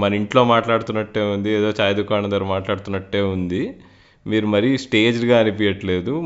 [0.00, 3.62] మన ఇంట్లో మాట్లాడుతున్నట్టే ఉంది ఏదో చాయ్ దుకాణం దగ్గర మాట్లాడుతున్నట్టే ఉంది.
[4.28, 6.22] మీరు మరీ స్టేజ్డ్గా అనిపించట్లేదు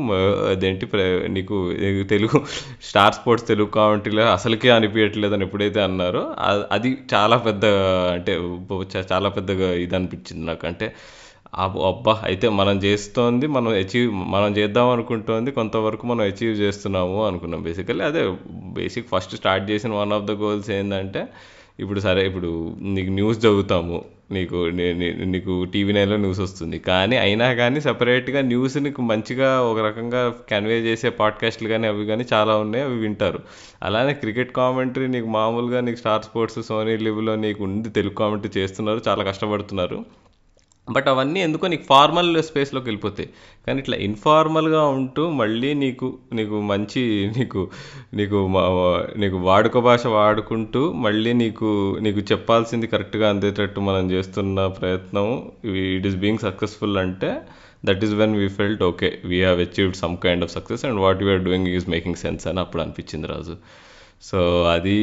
[0.49, 2.41] అదేంటి ప్ర- నీకు నీకు తెలుగు
[2.83, 6.35] స్టార్ స్పోర్ట్స్ తెలుగు కామెంటరీలో అసలుకే అనిపించట్లేదు అని ఎప్పుడైతే అన్నారో
[6.71, 7.65] అది చాలా పెద్ద
[8.13, 8.35] అంటే
[9.13, 10.67] చాలా పెద్దగా ఇది అనిపించింది నాకు.
[10.67, 10.93] అంటే
[11.53, 17.63] అబ్బా అయితే మనం చేస్తోంది మనం అచీవ్ మనం చేద్దాం అనుకుంటోంది కొంతవరకు మనం అచీవ్ చేస్తున్నాము అనుకున్నాం.
[17.63, 18.23] బేసికల్లీ అదే
[18.73, 21.27] బేసిక్ ఫస్ట్ స్టార్ట్ చేసిన వన్ ఆఫ్ ద గోల్స్ ఏంటంటే
[21.79, 24.03] ఇప్పుడు సరే ఇప్పుడు నీకు న్యూస్ చదువుతాము.
[24.33, 26.79] నీకు నీ- నీకు టీవీ నైన్లో న్యూస్ వస్తుంది.
[26.79, 32.25] కానీ అయినా కానీ సపరేట్గా న్యూస్ నీకు మంచిగా ఒక రకంగా కన్వే చేసే పాడ్కాస్ట్లు కానీ అవి కానీ
[32.33, 33.39] చాలా ఉన్నాయి అవి వింటారు.
[33.83, 39.01] అలానే క్రికెట్ కామెంటరీ నీకు మామూలుగా నీకు స్టార్ స్పోర్ట్స్ సోనీ లివ్లో నీకు ఉంది తెలుగు కామెంటరీ చేస్తున్నారు
[39.07, 40.05] చాలా కష్టపడుతున్నారు.
[40.89, 43.29] బట్ అవన్నీ ఎందుకో నీకు ఫార్మల్ స్పేస్లోకి వెళ్ళిపోతాయి.
[43.67, 47.69] కానీ ఇట్లా ఇన్ఫార్మల్గా ఉంటూ మళ్ళీ నీకు నీకు మంచి నీకు
[48.13, 55.51] నీకు మా- నీకు వాడుక భాష వాడుకుంటూ మళ్ళీ నీకు నీకు చెప్పాల్సింది కరెక్ట్గా అందేటట్టు మనం చేస్తున్న ప్రయత్నం
[55.75, 57.41] ఇట్ ఈస్ బీయింగ్ సక్సెస్ఫుల్ అంటే
[57.85, 61.23] that is when we felt okay we have achieved some kind of success and what
[61.23, 63.55] you're doing is making sense అని అప్పుడు అనిపించింది రాజు.
[64.23, 64.95] సో అది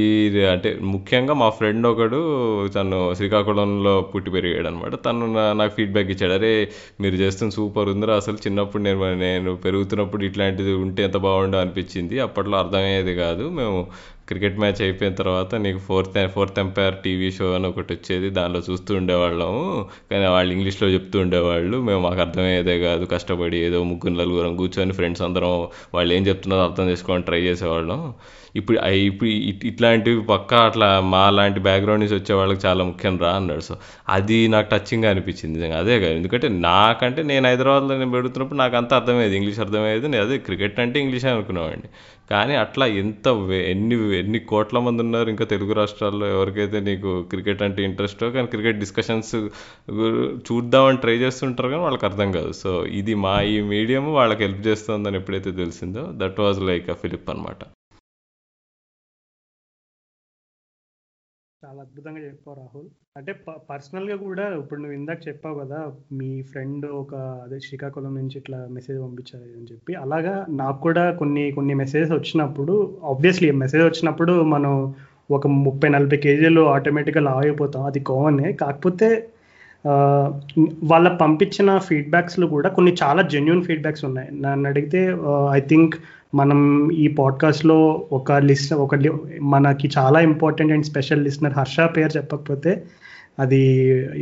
[0.47, 2.21] అంటే ముఖ్యంగా మా ఫ్రెండ్ ఒకడు
[2.69, 5.27] తను శ్రీకాకుళంలో పుట్టి పెరిగాడు అనమాట తను
[5.59, 6.33] నాకు ఫీడ్బ్యాక్ ఇచ్చాడు.
[6.33, 6.53] అరే
[7.01, 8.15] మీరు చేస్తున్న సూపర్ ఉందిరా.
[8.17, 12.21] అసలు చిన్నప్పుడు నేను నేను పెరుగుతున్నప్పుడు ఇట్లాంటిది ఉంటే ఎంత బాగుండో అనిపించింది.
[12.21, 13.49] అప్పట్లో అర్థమయ్యేది కాదు.
[13.51, 13.79] మేము
[14.31, 18.31] క్రికెట్ మ్యాచ్ అయిపోయిన తర్వాత నీకు fourth fourth umpire TV show అని ఒకటి వచ్చేది.
[18.31, 19.87] దానిలో చూస్తూ ఉండేవాళ్ళము.
[20.11, 21.79] కానీ వాళ్ళు ఇంగ్లీష్లో చెప్తూ ఉండేవాళ్ళు.
[21.79, 23.05] మేము మాకు అర్థమయ్యేదే కాదు.
[23.05, 28.15] కష్టపడి ఏదో ముగ్గురు నలుగురం కూర్చొని ఫ్రెండ్స్ అందరం వాళ్ళు ఏం చెప్తున్నారో అర్థం చేసుకోవడానికి ట్రై చేసేవాళ్ళం.
[28.57, 29.29] ఇప్పుడు ఇప్పుడు
[29.67, 33.61] ఇట్లాంటివి పక్కా అట్లా మా లాంటి బ్యాక్గ్రౌండ్ నుంచి వచ్చే వాళ్ళకి చాలా ముఖ్యం రా అన్నాడు.
[33.61, 33.77] సో
[34.09, 35.79] అది నాకు టచ్చింగ్గా అనిపించింది నిజంగా.
[35.79, 36.13] అదే కాదు.
[36.13, 39.37] ఎందుకంటే నాకంటే నేను హైదరాబాద్లో నేను పెడుతున్నప్పుడు నాకు అంత అర్థమయ్యేది.
[39.37, 40.09] ఇంగ్లీష్ అర్థమయ్యేది.
[40.09, 41.89] నేను అదే క్రికెట్ అంటే ఇంగ్లీష్ అనుకునేవాడిని.
[42.31, 46.27] కానీ అట్లా ఎంత వే- ఎన్ని ఎన్ని కోట్ల మంది ఉన్నారు ఇంకా తెలుగు రాష్ట్రాల్లో?
[46.27, 49.35] ఎవరికైతే నీకు క్రికెట్ అంటే ఇంట్రెస్టో కానీ క్రికెట్ డిస్కషన్స్
[50.49, 52.53] చూద్దామని ట్రై చేస్తుంటారు కానీ వాళ్ళకి అర్థం కాదు.
[52.53, 57.31] సో ఇది మా ఈ మీడియం వాళ్ళకి హెల్ప్ చేస్తుందని ఎప్పుడైతే తెలిసిందో that was like a fillip
[57.31, 57.63] అనమాట
[61.71, 62.87] చాలా అద్భుతంగా చెప్పావు రాహుల్.
[63.17, 63.33] అంటే
[63.71, 69.03] పర్సనల్గా కూడా ఇప్పుడు నువ్వు ఇందాక చెప్పావు కదా మీ ఫ్రెండ్ ఒక అదే శ్రీకాకుళం నుంచి ఇట్లా మెసేజ్
[69.03, 69.95] పంపించారు అని చెప్పి.
[69.95, 74.95] అలాగా నాకు కూడా కొన్ని కొన్ని మెసేజెస్ వచ్చినప్పుడు ఆబ్వియస్లీ మెసేజ్ వచ్చినప్పుడు మనం
[75.31, 77.83] ఒక ముప్పై నలభై కేజీలు ఆటోమేటిక్గా లావ్ అయిపోతాం.
[77.85, 78.53] అది కామనే.
[78.53, 79.31] కాకపోతే
[80.83, 84.29] వాళ్ళ పంపించిన ఫీడ్బ్యాక్స్లో కూడా కొన్ని చాలా జెన్యున్ ఫీడ్బ్యాక్స్ ఉన్నాయి.
[84.41, 85.17] నన్ను అడిగితే
[85.53, 85.95] ఐ థింక్
[86.35, 88.91] మనం ఈ పాడ్కాస్ట్లో ఒక లిస్ట్ ఒక
[89.43, 92.83] మనకి చాలా important and special listener Harsha పేరు చెప్పకపోతే
[93.39, 93.63] అది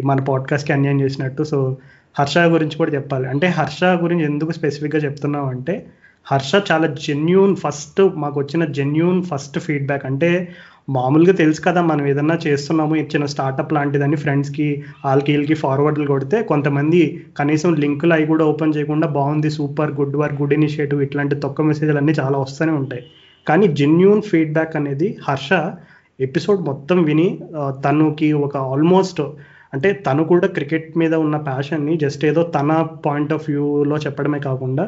[0.05, 1.43] మన పాడ్కాస్ట్కి అన్యాయం చేసినట్టు.
[1.43, 1.77] సో
[2.19, 3.29] హర్ష గురించి కూడా చెప్పాలి.
[3.29, 5.87] అంటే హర్ష గురించి ఎందుకు స్పెసిఫిక్గా చెప్తున్నాం అంటే
[6.33, 10.49] హర్ష చాలా జెన్యూన్ ఫస్ట్ మాకు వచ్చిన జెన్యూన్ ఫస్ట్ ఫీడ్బ్యాక్ అంటే
[10.89, 14.69] మామూలుగా తెలుసు కదా మనం ఏదన్నా చేస్తున్నాము ఇచ్చిన స్టార్టప్ లాంటిదని ఫ్రెండ్స్కి
[15.05, 17.01] వాళ్ళకి వీళ్ళకి ఫార్వర్డ్లు కొడితే కొంతమంది
[17.39, 21.97] కనీసం లింకులు అవి కూడా ఓపెన్ చేయకుండా బాగుంది super good work good initiative ఇట్లాంటి తొక్క మెసేజ్లు
[21.97, 23.05] అన్నీ చాలా వస్తూనే ఉంటాయి.
[23.47, 25.51] కానీ జెన్యూన్ ఫీడ్బ్యాక్ అనేది హర్ష
[26.21, 27.29] ఎపిసోడ్ మొత్తం విని
[27.85, 29.21] తనకి ఒక ఆల్మోస్ట్
[29.75, 32.73] అంటే తను కూడా క్రికెట్ మీద ఉన్న ప్యాషన్ని జస్ట్ ఏదో తన
[33.07, 34.85] పాయింట్ ఆఫ్ వ్యూలో చెప్పడమే కాకుండా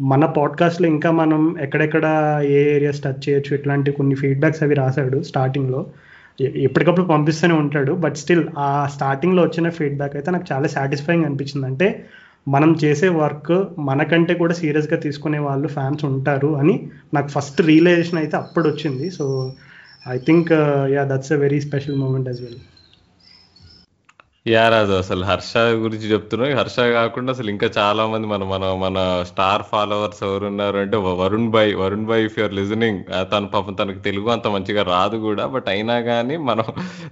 [0.00, 2.04] మన పాడ్కాస్ట్లో ఇంకా మనం ఎక్కడెక్కడ
[2.44, 5.86] ఏ ఏరియాస్ టచ్ చేయొచ్చు ఇట్లాంటి కొన్ని ఫీడ్బ్యాక్స్ అవి రాశాడు స్టార్టింగ్లో
[6.40, 11.66] ఎప్పటికప్పుడు పంపిస్తూనే ఉంటాడు బట్ స్టిల్ ఆ స్టార్టింగ్లో వచ్చిన ఫీడ్బ్యాక్ అయితే నాకు చాలా సాటిస్ఫైయింగ్ అనిపించింది.
[11.66, 12.04] అంటే
[12.48, 18.36] మనం చేసే వర్క్ మనకంటే కూడా సీరియస్గా తీసుకునే వాళ్ళు ఫ్యాన్స్ ఉంటారు అని నాకు ఫస్ట్ రియలైజేషన్ అయితే
[18.36, 19.10] అప్పుడు వచ్చింది.
[19.10, 19.52] So
[20.08, 20.52] I think
[20.92, 22.60] yeah that's a very special moment as well
[24.48, 26.54] yeah Raju అసలు హర్ష గురించి చెప్తున్నావు.
[26.54, 31.48] హర్ష కాకుండా అసలు ఇంకా చాలా మంది మన మన మన స్టార్ ఫాలోవర్స్ ఎవరు ఉన్నారు అంటే Varun
[31.48, 35.46] bhai Varun bhai if you're listening తన పాపం తనకు తెలుగు అంత మంచిగా రాదు కూడా.
[35.46, 36.64] బట్ అయినా కానీ మనం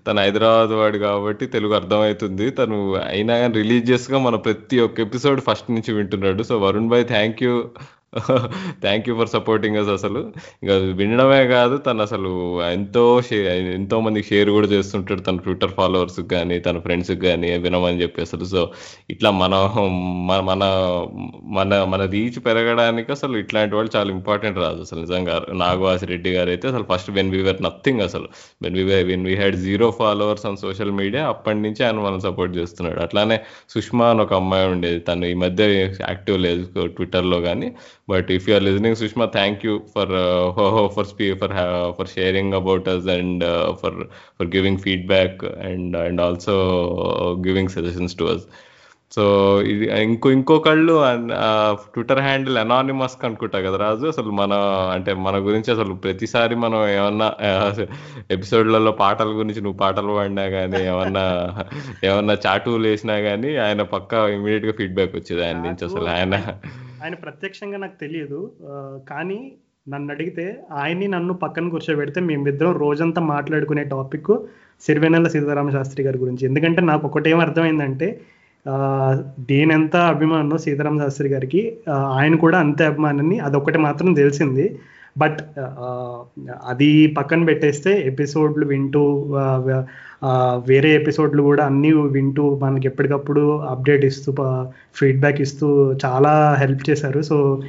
[0.06, 2.50] తను హైదరాబాద్ వాడు కాబట్టి తెలుగు అర్థమవుతుంది.
[2.50, 6.42] తను అయినా కానీ రిలీజియస్గా మన ప్రతి ఒక్క ఎపిసోడ్ ఫస్ట్ నుంచి వింటున్నాడు.
[6.42, 7.64] So Varun bhai thank you.
[8.80, 10.32] Thank you for supporting us అసలు.
[10.62, 16.20] ఇంకా వినడమే కాదు తను అసలు ఎంతో షే- ఎంతో మందికి షేర్ కూడా చేస్తుంటాడు తన ట్విట్టర్ ఫాలోవర్స్
[16.20, 18.44] కానీ తన ఫ్రెండ్స్కి కానీ వినమని చెప్పి అసలు.
[18.44, 18.70] సో
[19.10, 19.72] ఇట్లా మన
[20.40, 20.64] మన
[21.44, 25.00] మన మన రీచ్ పెరగడానికి అసలు ఇట్లాంటి వాళ్ళు చాలా ఇంపార్టెంట్ రాదు అసలు.
[25.00, 28.28] నిజంగా నాగవాసి రెడ్డి గారు అయితే అసలు first when we were nothing అసలు.
[28.62, 32.56] When we when we had zero followers on social media అప్పటి నుంచి ఆయన మనం సపోర్ట్
[32.56, 33.00] చేస్తున్నాడు.
[33.00, 35.00] అట్లానే సుష్మా అని ఒక అమ్మాయి ఉండేది.
[35.00, 37.74] తను ఈ మధ్య యాక్టివ్ లేదు ట్విట్టర్లో కానీ
[38.08, 40.12] but if you are listening Sushma thank you for
[40.94, 41.54] for స్పీ for
[41.96, 43.44] for sharing about us and
[43.82, 43.98] for
[44.36, 46.56] for giving feedback and and also
[47.46, 48.46] giving suggestions to us
[49.12, 49.24] so
[49.72, 50.94] ఇది ఇంకో ఇంకొకళ్ళు
[51.92, 54.06] ట్విట్టర్ హ్యాండిల్ అనానిమస్ అనుకుంటా కదా రాజు?
[54.06, 54.52] అసలు మన
[54.94, 57.28] అంటే మన గురించి అసలు ప్రతిసారి మనం ఏమన్నా
[58.30, 61.24] ఎపిసోడ్లలో పాటల గురించి నువ్వు పాటలు పాడినా కానీ ఏమన్నా
[62.04, 66.08] ఏమన్నా చాటులు వేసినా కానీ ఆయన పక్క ఇమీడియట్గా ఫీడ్బ్యాక్ వచ్చేది ఆయన నుంచి అసలు.
[66.16, 66.34] ఆయన
[67.04, 68.40] ఆయన ప్రత్యక్షంగా నాకు తెలియదు.
[69.10, 69.38] కానీ
[69.88, 74.30] నన్ను అడిగితే ఆయన్ని నన్ను పక్కన కూర్చోబెడితే మేమిద్దరం రోజంతా మాట్లాడుకునే టాపిక్
[74.86, 76.44] సిరివెన్నెల సీతారామ శాస్త్రి గారి గురించి.
[76.46, 78.08] ఎందుకంటే నాకు ఒకటేం అర్థమైందంటే
[78.66, 81.60] నేను దేనెంత అభిమానం సీతారామ శాస్త్రి గారికి
[82.18, 84.64] ఆయన కూడా అంతే అభిమానాన్ని అదొకటి మాత్రం తెలిసింది.
[85.18, 85.38] బట్
[86.66, 89.02] అది పక్కన పెట్టేస్తే ఎపిసోడ్లు వింటూ
[90.68, 94.34] వేరే ఎపిసోడ్లు కూడా అన్నీ వింటూ మనకి ఎప్పటికప్పుడు అప్డేట్ ఇస్తూ
[94.94, 95.68] ఫీడ్బ్యాక్ ఇస్తూ
[96.04, 97.22] చాలా హెల్ప్ చేశారు.
[97.22, 97.62] సో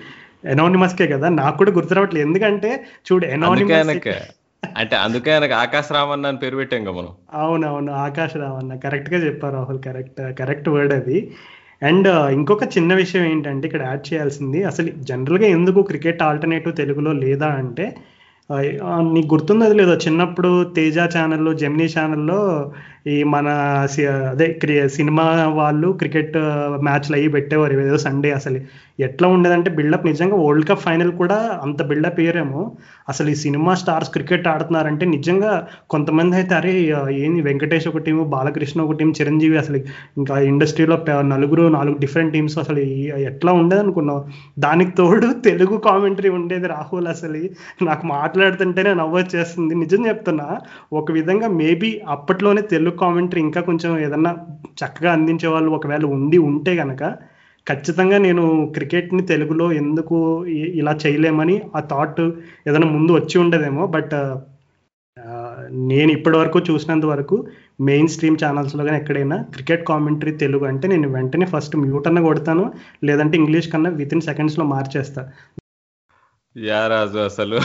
[0.46, 2.28] ఎనానిమస్కే కదా నాకు కూడా గుర్తు రావట్లేదు.
[2.28, 2.72] ఎందుకంటే
[3.12, 4.08] చూడు ఎనానిమస్
[4.78, 7.12] అంటే అందుకే ఆయనకు ఆకాశ రామన్న అని పేరు పెట్టాం కదా మనం.
[7.34, 9.80] అవునవును ఆకాశ రావన్న కరెక్ట్గా చెప్పారు రాహుల్.
[9.80, 11.20] కరెక్ట్ కరెక్ట్ వర్డ్ అది.
[11.82, 17.50] అండ్ ఇంకొక చిన్న విషయం ఏంటంటే ఇక్కడ యాడ్ చేయాల్సింది అసలు జనరల్గా ఎందుకు క్రికెట్ ఆల్టర్నేటివ్ తెలుగులో లేదా
[17.54, 17.88] అంటే
[19.14, 22.42] నీకు గుర్తున్నది లేదో చిన్నప్పుడు తేజ ఛానల్లో జెమినీ ఛానల్లో
[23.06, 23.48] ఈ మన
[23.94, 25.26] సి- అదే క్రి సినిమా
[25.58, 26.38] వాళ్ళు క్రికెట్
[26.86, 28.60] మ్యాచ్లు అయ్యి పెట్టేవారు ఏదో సండే అసలు.
[29.00, 32.62] ఎట్లా ఉండేదంటే బిల్డప్ నిజంగా వరల్డ్ కప్ ఫైనల్ కూడా అంత బిల్డప్ వేయరేమో
[33.10, 35.52] అసలు ఈ సినిమా స్టార్స్ క్రికెట్ ఆడుతున్నారంటే నిజంగా
[35.94, 36.72] కొంతమంది అయితే అరే
[37.20, 39.80] ఏంది వెంకటేష్ ఒక టీము బాలకృష్ణ ఒక టీం చిరంజీవి అసలు
[40.18, 40.98] ఇంకా ఇండస్ట్రీలో
[41.34, 42.84] నలుగురు నాలుగు డిఫరెంట్ టీమ్స్ అసలు
[43.32, 44.24] ఎట్లా ఉండేది అనుకున్నావు
[44.60, 45.12] దానికి తోడు
[45.48, 47.42] తెలుగు కామెంటరీ ఉండేది రాహుల్ అసలు.
[47.86, 49.74] నాకు మాట్లాడుతుంటేనే నవ్వొచ్చేస్తుంది.
[49.84, 50.48] నిజం చెప్తున్నా
[50.96, 54.32] ఒక విధంగా మేబీ అప్పట్లోనే తెలుగు కామెంటరీ ఇంకా కొంచెం ఏదన్నా
[54.80, 57.04] చక్కగా అందించే వాళ్ళు ఒకవేళ ఉండి ఉంటే కనుక
[57.68, 58.44] ఖచ్చితంగా నేను
[58.76, 60.18] క్రికెట్ని తెలుగులో ఎందుకు
[60.80, 62.22] ఇలా చేయలేమని ఆ థాట్
[62.68, 64.14] ఏదైనా ముందు వచ్చి ఉండదేమో బట్
[65.18, 65.56] uh,
[65.90, 67.36] నేను ఇప్పటి వరకు చూసినంత వరకు
[67.82, 72.66] మెయిన్ స్ట్రీమ్ ఛానల్స్లో కానీ ఎక్కడైనా క్రికెట్ కామెంటరీ తెలుగు అంటే నేను వెంటనే ఫస్ట్ మ్యూట్ అన్న కొడతాను
[73.04, 75.24] లేదంటే ఇంగ్లీష్ కన్నా విత్ ఇన్ సెకండ్స్లో మార్చేస్తా.
[76.56, 77.58] యా రాజు అసలు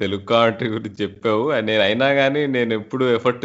[0.00, 1.44] తెలుగు కామెంటరీ గురించి చెప్పావు.
[1.68, 3.44] నేను అయినా కానీ నేను ఎప్పుడు ఎఫర్ట్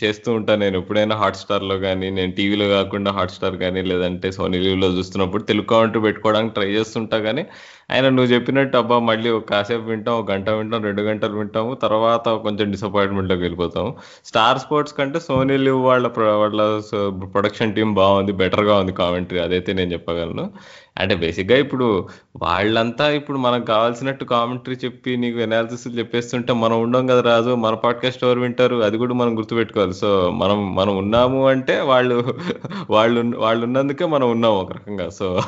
[0.00, 5.44] చేస్తూ ఉంటాను నేను ఎప్పుడైనా హాట్స్టార్లో కానీ నేను టీవీలో కాకుండా హాట్స్టార్ కానీ లేదంటే సోనీ లీవ్లో చూస్తున్నప్పుడు
[5.50, 7.44] తెలుగు కామెంటరీ పెట్టుకోవడానికి ట్రై చేస్తుంటా కానీ
[7.90, 12.28] ఆయన నువ్వు చెప్పినట్టు అబ్బా మళ్ళీ ఒక కాసేపు వింటాం ఒక గంట వింటాం రెండు గంటలు వింటాము తర్వాత
[12.28, 16.80] కొంచెం డిసప్పాయింట్మెంట్లోకి వెళ్ళిపోతాం స్టార్ స్పోర్ట్స్ కంటే సోనీ లివ్ వాళ్ళ ప్ర- వాళ్ళ
[17.26, 20.50] ప్రొడక్షన్ టీం బాగుంది బెటర్గా ఉంది కామెంటరీ అదైతే నేను చెప్పగలను.
[20.98, 27.20] అంటే బేసిక్గా ఇప్పుడు వాళ్ళంతా ఇప్పుడు మనకు కావాల్సినట్టు కామెంటరీ చెప్పి నీకు ఎనాలిసిస్ చెప్పేస్తుంటే మనం ఉండం కదా
[27.20, 28.76] రాజు మన పాడ్కాస్ట్ ఎవరు వింటారు?
[28.76, 29.94] అది కూడా మనం గుర్తుపెట్టుకోవాలి.
[29.94, 32.16] సో మనం మనం ఉన్నాము అంటే వాళ్ళు
[32.90, 35.10] వాళ్ళు వాళ్ళు ఉన్నందుకే మనం ఉన్నాము ఒక రకంగా.
[35.10, 35.26] సో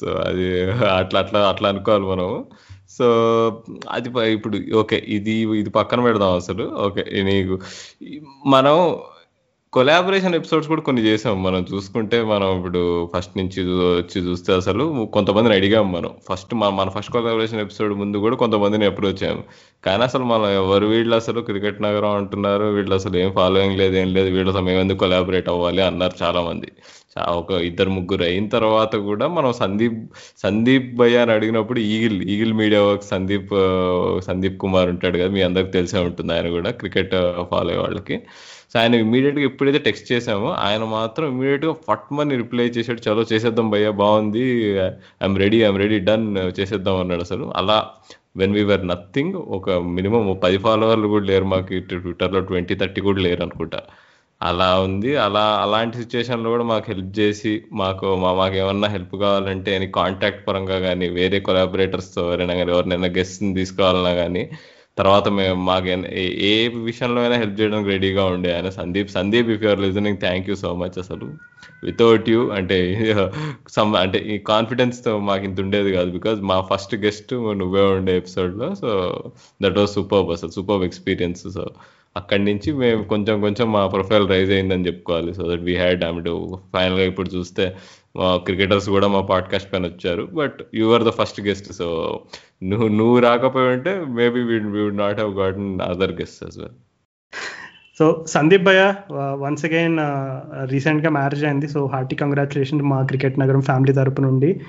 [0.00, 0.46] సో అది
[1.00, 2.30] అట్లా అట్లా అట్లా అనుకోవాలి మనం.
[2.88, 3.06] సో
[3.90, 6.64] అది ఇప్పుడు ఓకే ఇది ఇది పక్కన పెడదాం అసలు.
[6.86, 7.54] ఓకే నీకు
[8.46, 8.76] మనం
[9.76, 11.62] కొలాబరేషన్ ఎపిసోడ్స్ కూడా కొన్ని చేసాం మనం.
[11.70, 13.60] చూసుకుంటే మనం ఇప్పుడు ఫస్ట్ నుంచి
[13.92, 16.12] వచ్చి చూస్తే అసలు కొంతమందిని అడిగాం మనం.
[16.28, 19.42] ఫస్ట్ మన మన ఫస్ట్ కొలాబరేషన్ ఎపిసోడ్ ముందు కూడా కొంతమందిని అప్రోచ్ అయ్యాము
[19.84, 24.14] కానీ అసలు మనం ఎవరు వీళ్ళు అసలు క్రికెట్ నగరం అంటున్నారు వీళ్ళు అసలు ఏం ఫాలోయింగ్ లేదు ఏం
[24.14, 26.70] లేదు వీళ్ళు అసలు ఎందుకు కొలాబరేట్ అవ్వాలి అన్నారు చాలా మంది
[27.12, 30.00] చా- ఒక ఇద్దరు ముగ్గురు అయిన తర్వాత కూడా మనం సందీప్
[30.42, 33.54] సందీప్ భయ్య అని అడిగినప్పుడు eagle eagle media work Sandeep
[34.20, 37.14] Sandeep Kumar ఉంటాడు కదా మీ అందరికి తెలిసే ఉంటుంది ఆయన కూడా క్రికెట్
[37.50, 38.16] ఫాలో అయ్యే వాళ్ళకి.
[38.80, 43.90] ఆయన ఇమీడియట్గా ఎప్పుడైతే టెక్స్ట్ చేసామో ఆయన మాత్రం ఇమీడియట్గా ఫట్ మని రిప్లై చేసాడు చలో చేసేద్దాం భయ్య
[44.02, 44.44] బాగుంది.
[45.22, 46.26] I'm ready I'm ready done
[46.58, 47.46] చేసేద్దాం అన్నాడు అసలు.
[47.60, 47.78] అలా
[48.40, 51.80] వెన్ వీఆర్ నథింగ్ ఒక మినిమం పది ఫాలోవర్లు కూడా లేరు మాకు.
[51.90, 53.80] ట్విట్టర్లో ట్వంటీ థర్టీ కూడా లేరు అనుకుంటా.
[54.40, 55.10] అలా ఉంది.
[55.26, 60.42] అలా అలాంటి సిచ్యువేషన్లో కూడా మాకు హెల్ప్ చేసి మాకు మా మాకు ఏమన్నా హెల్ప్ కావాలంటే అని కాంటాక్ట్
[60.48, 64.42] పరంగా కానీ వేరే కొలాబరేటర్స్తో ఎవరైనా కానీ ఎవరినైనా గెస్ట్ని తీసుకోవాలన్నా కానీ
[64.98, 65.88] తర్వాత మేము మాకు
[66.22, 66.52] ఏ ఏ
[66.88, 69.10] విషయంలో అయినా హెల్ప్ చేయడానికి రెడీగా ఉండే ఆయన Sandeep.
[69.18, 71.26] Sandeep if you're listening thank you so much అసలు.
[71.88, 72.76] వితౌట్ యూ అంటే
[73.76, 78.68] సమ్ అంటే ఈ కాన్ఫిడెన్స్తో మాకు ఇంత ఉండేది కాదు బికాజ్ మా ఫస్ట్ గెస్ట్ నువ్వే ఉండే ఎపిసోడ్లో
[78.82, 78.90] సో
[79.64, 81.64] దట్ వాజ్ సూపర్ అసలు సూపర్ ఎక్స్పీరియన్స్ సో
[82.16, 85.32] అక్కడి నుంచి మేము కొంచెం కొంచెం మా ప్రొఫైల్ రైజ్ అయిందని చెప్పుకోవాలి.
[85.38, 86.30] So that we had I mean
[86.76, 87.64] ఫైనల్గా ఇప్పుడు చూస్తే
[88.16, 90.22] మా క్రికెటర్స్ కూడా మా పాడ్కాస్ట్ పైన వచ్చారు.
[90.22, 91.86] But you are the first guest so
[92.62, 96.76] నువ్వు నువ్వు రాకపోయి ఉంటే maybe would not have gotten other guest as well.
[97.98, 99.98] So Sandeep భయ్య వన్స్ అగైన్
[100.70, 101.68] రీసెంట్గా మ్యారేజ్ అయింది.
[101.68, 104.60] సో హార్టీ కంగ్రాచులేషన్ మా క్రికెట్ నగరం ఫ్యామిలీ తరపు నుండి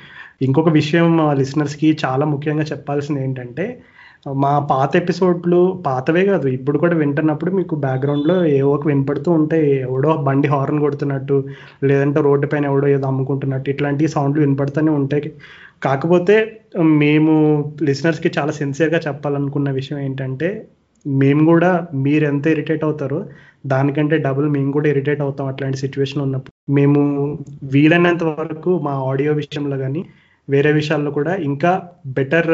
[0.41, 3.83] ఇంకొక విషయం లిసనర్స్కి చాలా ముఖ్యంగా చెప్పాల్సింది ఏంటంటే
[4.35, 10.11] మా పాత ఎపిసోడ్లు పాతవే కాదు ఇప్పుడు కూడా వింటున్నప్పుడు మీకు బ్యాక్గ్రౌండ్లో ఏవో ఒక వినపడుతూ ఉంటాయి ఎవడో
[10.27, 11.37] బండి హార్న్ కొడుతున్నట్టు
[11.83, 15.29] లేదంటే రోడ్డు పైన ఎవడో ఏదో అమ్ముకుంటున్నట్టు ఇట్లాంటి సౌండ్లు వినపడుతూనే ఉంటాయి.
[15.83, 16.35] కాకపోతే
[17.01, 17.33] మేము
[17.83, 20.49] లిసనర్స్కి చాలా సిన్సియర్గా చెప్పాలనుకున్న విషయం ఏంటంటే
[21.05, 21.71] మేము కూడా
[22.05, 23.19] మీరు ఎంత ఇరిటేట్ అవుతారో
[23.65, 26.53] దానికంటే డబుల్ మేము కూడా ఇరిటేట్ అవుతాం అట్లాంటి సిచ్యువేషన్ ఉన్నప్పుడు.
[26.77, 27.01] మేము
[27.73, 30.01] వీలైనంత వరకు మా ఆడియో విషయంలో కానీ
[30.49, 32.47] వేరే విషయాల్లో కూడా ఇంకా better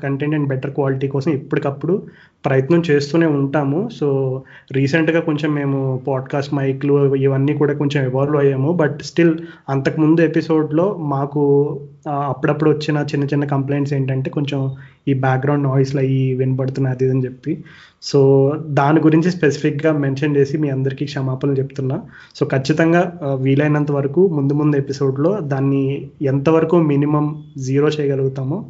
[0.00, 2.02] content and better quality కోసం ఎప్పటికప్పుడు
[2.44, 3.88] ప్రయత్నం చేస్తూనే ఉంటాము.
[3.92, 8.72] సో రీసెంట్గా కొంచెం మేము పాడ్కాస్ట్ మైక్లు ఇవన్నీ కూడా కొంచెం ఎవాల్వ్ అయ్యాము.
[8.72, 11.42] బట్ స్టిల్ అంతకుముందు ఎపిసోడ్లో మాకు
[12.08, 14.76] అప్పుడప్పుడు వచ్చిన చిన్న చిన్న కంప్లైంట్స్ ఏంటంటే కొంచెం
[15.08, 17.64] ఈ బ్యాక్గ్రౌండ్ నాయిస్లు అవి వినపడుతున్నాయి అది ఇది అని చెప్పి.
[18.02, 22.02] సో దాని గురించి స్పెసిఫిక్గా మెన్షన్ చేసి మీ అందరికీ క్షమాపణలు చెప్తున్నా.
[22.34, 28.66] సో ఖచ్చితంగా వీలైనంత వరకు ముందు ముందు ఎపిసోడ్లో దాన్ని ఎంతవరకు మినిమం జీరో చేయగలుగుతామో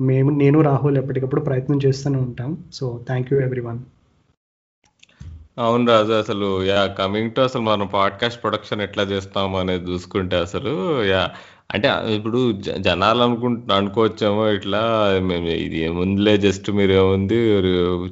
[0.00, 2.58] మేము నేను రాహుల్ ఎప్పటికప్పుడు ప్రయత్నం చేస్తూనే ఉంటాం.
[2.72, 3.78] సో థ్యాంక్ యూ ఎవ్రీవన్
[5.58, 11.04] అవును రాజు అసలు యా కమింగ్ టు అసలు మనం పాడ్కాస్ట్ ప్రొడక్షన్ ఎట్లా చేస్తాం అనేది చూసుకుంటే అసలు
[11.04, 11.30] యా
[11.70, 14.78] అంటే ఇప్పుడు జ- జనాలు అనుకుంటు అనుకోవచ్చేమో ఇట్లా
[15.26, 17.38] మేము ఇది ముందులే జస్ట్ మీరు ఏముంది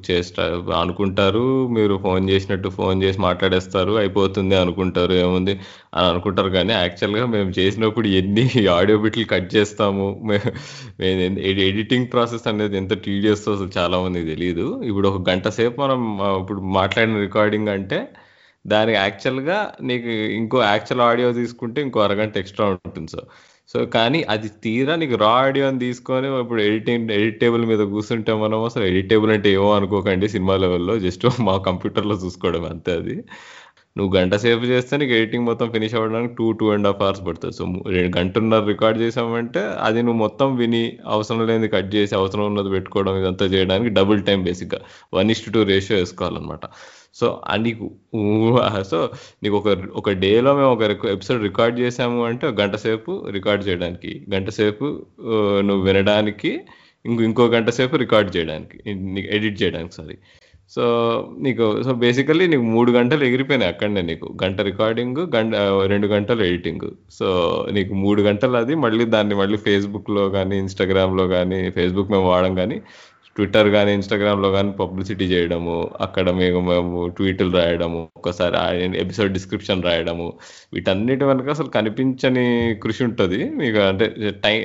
[0.08, 0.42] చేస్తా
[0.80, 1.44] అనుకుంటారు
[1.76, 5.54] మీరు ఫోన్ చేసినట్టు ఫోన్ చేసి మాట్లాడేస్తారు అయిపోతుంది అనుకుంటారు ఏముంది
[5.94, 6.50] అని అనుకుంటారు.
[6.56, 8.44] కానీ యాక్చువల్గా మేము చేసినప్పుడు ఎన్ని
[8.76, 10.42] ఆడియో బిట్లు కట్ చేస్తాము మే-
[11.00, 11.22] మేము
[11.64, 16.02] ఎడిటింగ్ ప్రాసెస్ అనేది ఎంత టీడియస్ అసలు చాలామంది తెలియదు ఇప్పుడు ఒక గంట సేపు మనం
[16.42, 18.00] ఇప్పుడు మాట్లాడిన రికార్డింగ్ అంటే
[18.72, 23.20] దానికి యాక్చువల్గా నీకు ఇంకో యాక్చువల్ ఆడియో తీసుకుంటే ఇంకో అరగంట ఎక్స్ట్రా ఉంటుంది సో
[23.72, 28.85] సో కానీ అది తీరా నీకు రా ఆడియోని తీసుకొని ఇప్పుడు ఎడిటింగ్ ఎడిటేబుల్ మీద కూర్చుంటే మనం అసలు
[28.90, 33.16] ఎడిటేబుల్ అంటే ఏమో అనుకోకండి సినిమా లెవెల్లో జస్ట్ మా కంప్యూటర్లో చూసుకోవడం అంతే అది.
[33.96, 37.55] నువ్వు గంట సేపు చేస్తే నీకు ఎడిటింగ్ మొత్తం ఫినిష్ అవ్వడానికి two two and half hours పడుతుంది.
[37.59, 37.64] సో
[37.96, 40.83] రెండు గంటన్నర రికార్డ్ చేసామంటే అది నువ్వు మొత్తం విని
[41.14, 44.81] అవసరం లేనిది కట్ చేసి అవసరం ఉన్నది పెట్టుకోవడం ఇదంతా చేయడానికి డబుల్ టైం బేసిక్గా
[45.18, 46.64] వన్ ఇస్ టూ రేషియో వేసుకోవాలన్నమాట.
[47.20, 47.26] సో
[47.57, 47.87] నీకు
[48.90, 48.98] సో
[49.42, 49.68] నీకు ఒక
[50.00, 50.83] ఒక డేలో మేము ఒక
[51.16, 54.12] ఎపిసోడ్ రికార్డ్ చేసాము అంటే ఒక గంట సేపు రికార్డ్ చేయడానికి.
[54.35, 54.87] గంట సేపు
[55.61, 56.52] నువ్వు వినడానికి
[57.05, 58.76] ఇంకో ఇంకో గంట సేపు రికార్డ్ చేయడానికి.
[59.14, 60.16] నీకు ఎడిట్ చేయడానికి సారీ.
[60.70, 60.85] సో
[61.38, 64.26] నీకు సో బేసికల్లీ నీకు మూడు గంటలు ఎగిరిపోయినాయి అక్కడనే నీకు.
[64.44, 65.55] గంట రికార్డింగ్ గంట
[65.92, 66.87] రెండు గంటలు ఎడిటింగ్.
[67.11, 67.26] సో
[67.72, 72.79] నీకు మూడు గంటలు అది మళ్ళీ దాన్ని మళ్ళీ ఫేస్బుక్లో కానీ ఇన్స్టాగ్రామ్లో కానీ ఫేస్బుక్ మేము వాడడం కానీ
[73.37, 78.57] ట్విట్టర్ కానీ ఇన్స్టాగ్రామ్లో కానీ పబ్లిసిటీ చేయడము అక్కడ మేము మేము ట్వీట్లు రాయడము ఒకసారి
[78.99, 80.27] ఎపిసోడ్ డిస్క్రిప్షన్ రాయడము
[80.75, 82.46] వీటన్నిటి వెనక అసలు కనిపించని
[82.83, 83.40] కృషి ఉంటుంది.
[83.51, 84.07] మీకు అంటే
[84.44, 84.61] time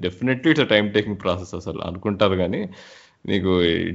[0.00, 2.62] definitely it's time taking process అసలు అనుకుంటారు కానీ
[3.28, 3.52] నీకు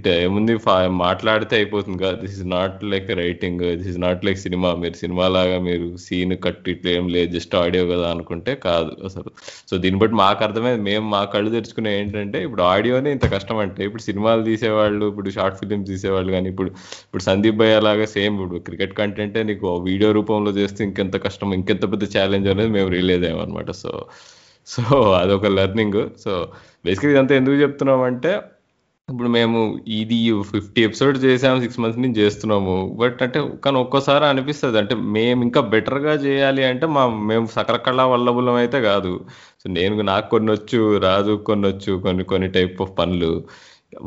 [0.10, 2.12] ఏముంది ఫా- మాట్లాడితే అయిపోతుంది కదా.
[2.12, 6.38] This is not like writing this is not like cinema మీరు సినిమా లాగా మీరు సీన్
[6.38, 9.32] కట్ ఇట్లా ఏం లేదు జస్ట్ ఆడియో కదా అనుకుంటే కాదు అసలు.
[9.70, 10.82] సో దీన్ని బట్టి మాకు అర్థమైంది.
[10.82, 15.58] మేము మా కళ్ళు తెరుచుకునే ఏంటంటే ఇప్పుడు ఆడియోనే ఇంత కష్టం అంటే ఇప్పుడు సినిమాలు తీసేవాళ్ళు ఇప్పుడు షార్ట్
[15.58, 16.70] ఫిలిమ్స్ తీసేవాళ్ళు కానీ ఇప్పుడు
[17.06, 21.92] ఇప్పుడు సందీప్ భయ్య లాగా సేమ్ ఇప్పుడు క్రికెట్ కంటెంటే నీకు వీడియో రూపంలో చేస్తే ఇంకెంత కష్టం ఇంకెంత
[21.92, 23.72] పెద్ద ఛాలెంజ్ అనేది మేము రిలీజ్ అయ్యామన్నమాట.
[23.72, 24.06] సో
[24.68, 26.48] సో అదొక లెర్నింగ్ సో
[26.86, 28.42] బేసికలీ ఇదంతా ఎందుకు చెప్తున్నాం అంటే
[29.12, 29.60] ఇప్పుడు మేము
[30.00, 30.18] ఇది
[30.52, 32.76] ఫిఫ్టీ ఎపిసోడ్ చేసాము సిక్స్ మంత్స్ నుంచి చేస్తున్నాము.
[33.02, 34.78] బట్ అంటే కానీ ఒక్కోసారి అనిపిస్తుంది.
[34.82, 39.14] అంటే మేము ఇంకా బెటర్గా చేయాలి అంటే మా మేము సకరకళ వల్లబులం అయితే కాదు.
[39.62, 43.34] సో నేను నాకు కొన్ని వచ్చు రాజు కొన్ని వచ్చు కొన్ని కొన్ని టైప్ ఆఫ్ పనులు.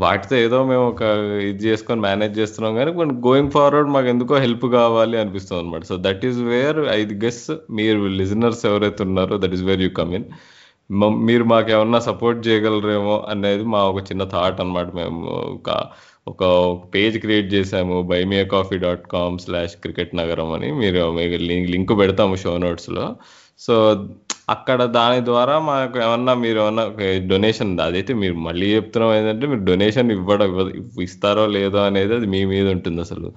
[0.02, 1.02] వాటితో ఏదో మేము ఒక
[1.48, 5.96] ఇది చేసుకొని మేనేజ్ చేస్తున్నాం కానీ కొన్ని గోయింగ్ ఫార్వర్డ్ మాకు ఎందుకో హెల్ప్ కావాలి అనిపిస్తుంది అనమాట so
[6.06, 7.44] that is where I guess
[7.78, 10.26] మీరు లిజనర్స్ ఎవరైతే ఉన్నారో that is where you come in
[10.90, 14.94] మీరు మాకేమన్నా సపోర్ట్ చేయగలరేమో అనేది మా ఒక చిన్న థాట్ అన్నమాట.
[14.94, 15.84] మేము ఒక
[16.28, 16.44] ఒక
[16.94, 20.72] పేజ్ క్రియేట్ చేసాము buy me a coffee dot com slash cricket Nagaram అని.
[20.72, 23.16] మీరు లింక్ లింక్ పెడతాము షో నోట్స్లో.
[23.58, 24.06] సో
[24.50, 26.90] అక్కడ దాని ద్వారా మాకు ఏమన్నా మీరు ఏమన్నా
[27.26, 32.44] డొనేషన్ అదైతే మీరు మళ్ళీ చెప్తున్నాం ఏంటంటే మీరు డొనేషన్ ఇవ్వడం ఇవ్వ- ఇస్తారో లేదో అనేది అది మీ
[32.44, 33.32] మీద ఉంటుంది అసలు.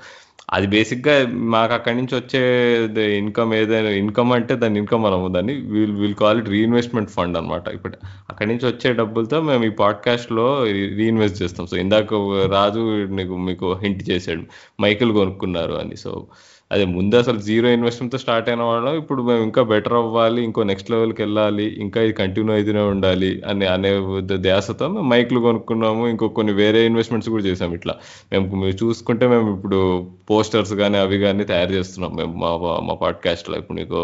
[0.53, 2.41] అది బేసిక్గా మాకు అక్కడి నుంచి వచ్చే
[3.17, 7.67] ఇన్కమ్ ఏదైనా ఇన్కమ్ అంటే దాని ఇన్కమ్ అనము దాన్ని we'll will call it reinvestment fund అనమాట
[7.67, 7.97] ఇప్పుడు
[8.29, 11.67] అక్కడి నుంచి వచ్చే డబ్బులతో మేము ఈ పాడ్కాస్ట్లో రీఇన్వెస్ట్ చేస్తాం.
[11.67, 12.13] సో ఇందాక
[12.51, 14.41] రాజు నీకు మీకు హింట్ చేశాడు.
[14.81, 15.97] మైకిల్ కొనుక్కున్నారు అని.
[15.97, 16.27] సో
[16.73, 18.93] అదే ముందు అసలు జీరో ఇన్వెస్ట్మెంట్తో స్టార్ట్ అయిన వాళ్ళం.
[19.01, 23.65] ఇప్పుడు మేము ఇంకా బెటర్ అవ్వాలి ఇంకో నెక్స్ట్ లెవెల్కి వెళ్ళాలి ఇంకా ఇది కంటిన్యూ అయితేనే ఉండాలి అని
[23.73, 23.91] అనే
[24.47, 26.03] ధ్యాసతో మేము మైక్లు కొనుక్కున్నాము.
[26.13, 27.95] ఇంకో కొన్ని వేరే ఇన్వెస్ట్మెంట్స్ కూడా చేసాము ఇట్లా.
[28.31, 29.79] మేము చూసుకుంటే మేము ఇప్పుడు
[30.31, 32.13] పోస్టర్స్ కానీ అవి కానీ తయారు చేస్తున్నాం.
[32.15, 32.51] మేము మా
[32.89, 33.99] మా పాడ్కాస్ట్లో ఇప్పుడు మీకు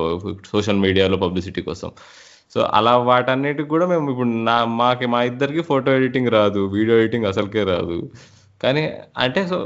[0.54, 1.92] సోషల్ మీడియాలో పబ్లిసిటీ కోసం.
[2.56, 7.26] సో అలా వాటన్నిటికి కూడా మేము ఇప్పుడు నా మాకి మా ఇద్దరికి ఫోటో ఎడిటింగ్ రాదు వీడియో ఎడిటింగ్
[7.26, 7.98] అసలుకే రాదు.
[8.64, 8.84] కానీ
[9.18, 9.58] అంటే సో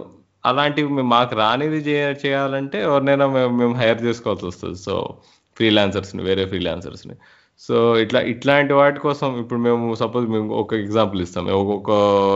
[0.46, 4.76] అలాంటివి మేము- మాకు రానిది చేయాలంటే ఎవరినైనా మేము మేము హైర్ చేసుకోవాల్సి వస్తుంది.
[4.76, 5.18] సో
[5.56, 7.14] ఫ్రీలాన్సర్స్ని వేరే ఫ్రీలాన్సర్స్ని.
[7.60, 11.48] సో ఇట్లా ఇట్లాంటి వాటి కోసం ఇప్పుడు మేము సపోజ్ మేము ఒక ఎగ్జాంపుల్ ఇస్తాం.
[11.48, 11.92] ఒక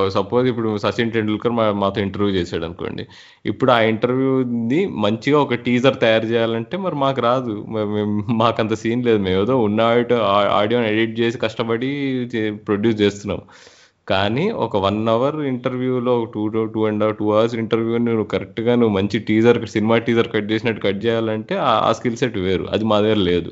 [0.09, 3.07] సపోజ్ ఇప్పుడు సచిన్ టెండూల్కర్ మా మాతో ఇంటర్వ్యూ చేశాడు అనుకోండి.
[3.45, 7.65] ఇప్పుడు ఆ ఇంటర్వ్యూని మంచిగా ఒక టీజర్ తయారు చేయాలంటే మరి మాకు రాదు.
[7.69, 9.17] మాకంత మేము- మాకు అంత సీన్ లేదు.
[9.17, 9.81] మేము ఏదో ఉన్న
[10.51, 13.41] ఆడియోని ఎడిట్ చేసి కష్టపడి ప్రొడ్యూస్ చేస్తున్నాం.
[14.11, 19.19] కానీ ఒక వన్ అవర్ ఇంటర్వ్యూలో two two and two hours interview నువ్వు కరెక్ట్గా నువ్వు మంచి
[19.19, 22.67] టీజర్ సినిమా టీజర్ కట్ చేసినట్టు కట్ చేయాలంటే ఆ- స్కిల్ సెట్ వేరు.
[22.71, 23.51] అది మా దగ్గర లేదు.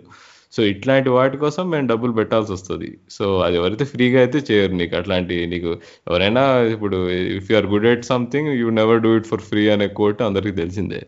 [0.51, 2.97] సో ఇట్లాంటి వాటి కోసం మేము డబ్బులు పెట్టాల్సి వస్తుంది.
[3.09, 4.95] సో అది ఎవరైతే ఫ్రీగా అయితే చేయరు నీకు.
[4.95, 5.67] అట్లాంటి నీకు
[6.07, 9.87] ఎవరైనా ఇప్పుడు if you are good at something you never do it for free అనే
[9.87, 11.01] కోట్ అందరికీ తెలిసిందే.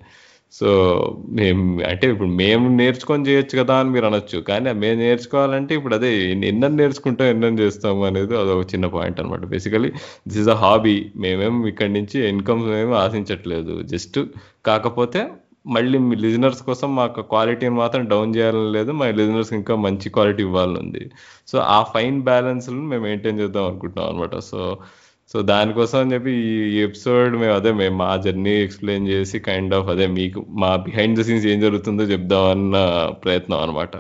[0.53, 0.69] సో
[1.39, 4.37] మేము అంటే ఇప్పుడు మేము నేర్చుకొని చేయొచ్చు కదా అని మీరు అనొచ్చు.
[4.49, 6.09] కానీ మేము నేర్చుకోవాలంటే ఇప్పుడు అదే
[6.51, 9.91] ఎన్న నేర్చుకుంటాం ఎన్నని చేస్తాము అనేది అదొక చిన్న పాయింట్ అనమాట basically
[10.27, 13.75] this is a hobby మేమేం ఇక్కడి నుంచి ఇన్కమ్ మేము ఆశించట్లేదు.
[13.93, 14.19] జస్ట్
[14.69, 15.21] కాకపోతే
[15.75, 18.91] మళ్ళీ మీ లిజనర్స్ కోసం మాకు క్వాలిటీని మాత్రం డౌన్ చేయాలని లేదు.
[18.99, 21.03] మా లిజనర్స్ ఇంకా మంచి క్వాలిటీ ఇవ్వాలని ఉంది.
[21.51, 24.59] సో ఆ ఫైన్ బ్యాలెన్స్ మేము మెయింటైన్ చేద్దాం అనుకుంటున్నాం అనమాట సో
[25.33, 26.31] సో దానికోసం అని చెప్పి
[26.71, 31.19] ఈ ఎపిసోడ్ మేము అదే మేము మా జర్నీ ఎక్స్ప్లెయిన్ చేసి కైండ్ ఆఫ్ అదే మీకు మా బిహైండ్
[31.19, 32.77] ద సీన్స్ ఏం జరుగుతుందో చెప్దామన్న
[33.23, 33.93] ప్రయత్నం అనమాట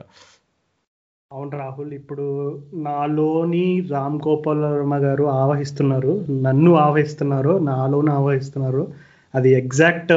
[1.31, 2.25] అవును రాహుల్ ఇప్పుడు
[2.73, 6.25] నాలోని రామ్ గోపాల్ వర్మ గారు ఆవహిస్తున్నారు.
[6.29, 8.87] నన్ను ఆవహిస్తున్నారు నాలోని ఆవహిస్తున్నారు.
[9.35, 10.11] అది ఎగ్జాక్ట్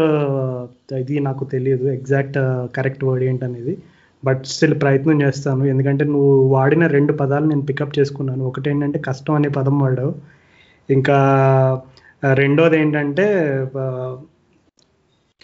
[0.94, 2.38] ఇది నాకు తెలియదు ఎగ్జాక్ట్
[2.77, 3.74] కరెక్ట్ వర్డ్ ఏంటనేది.
[4.24, 5.64] బట్ స్టిల్ ప్రయత్నం చేస్తాను.
[5.64, 8.44] ఎందుకంటే నువ్వు వాడిన రెండు పదాలు నేను పికప్ చేసుకున్నాను.
[8.44, 10.14] ఒకటి ఏంటంటే కష్టం అనే పదం వాడావు.
[10.88, 11.16] ఇంకా
[12.40, 13.27] రెండోది ఏంటంటే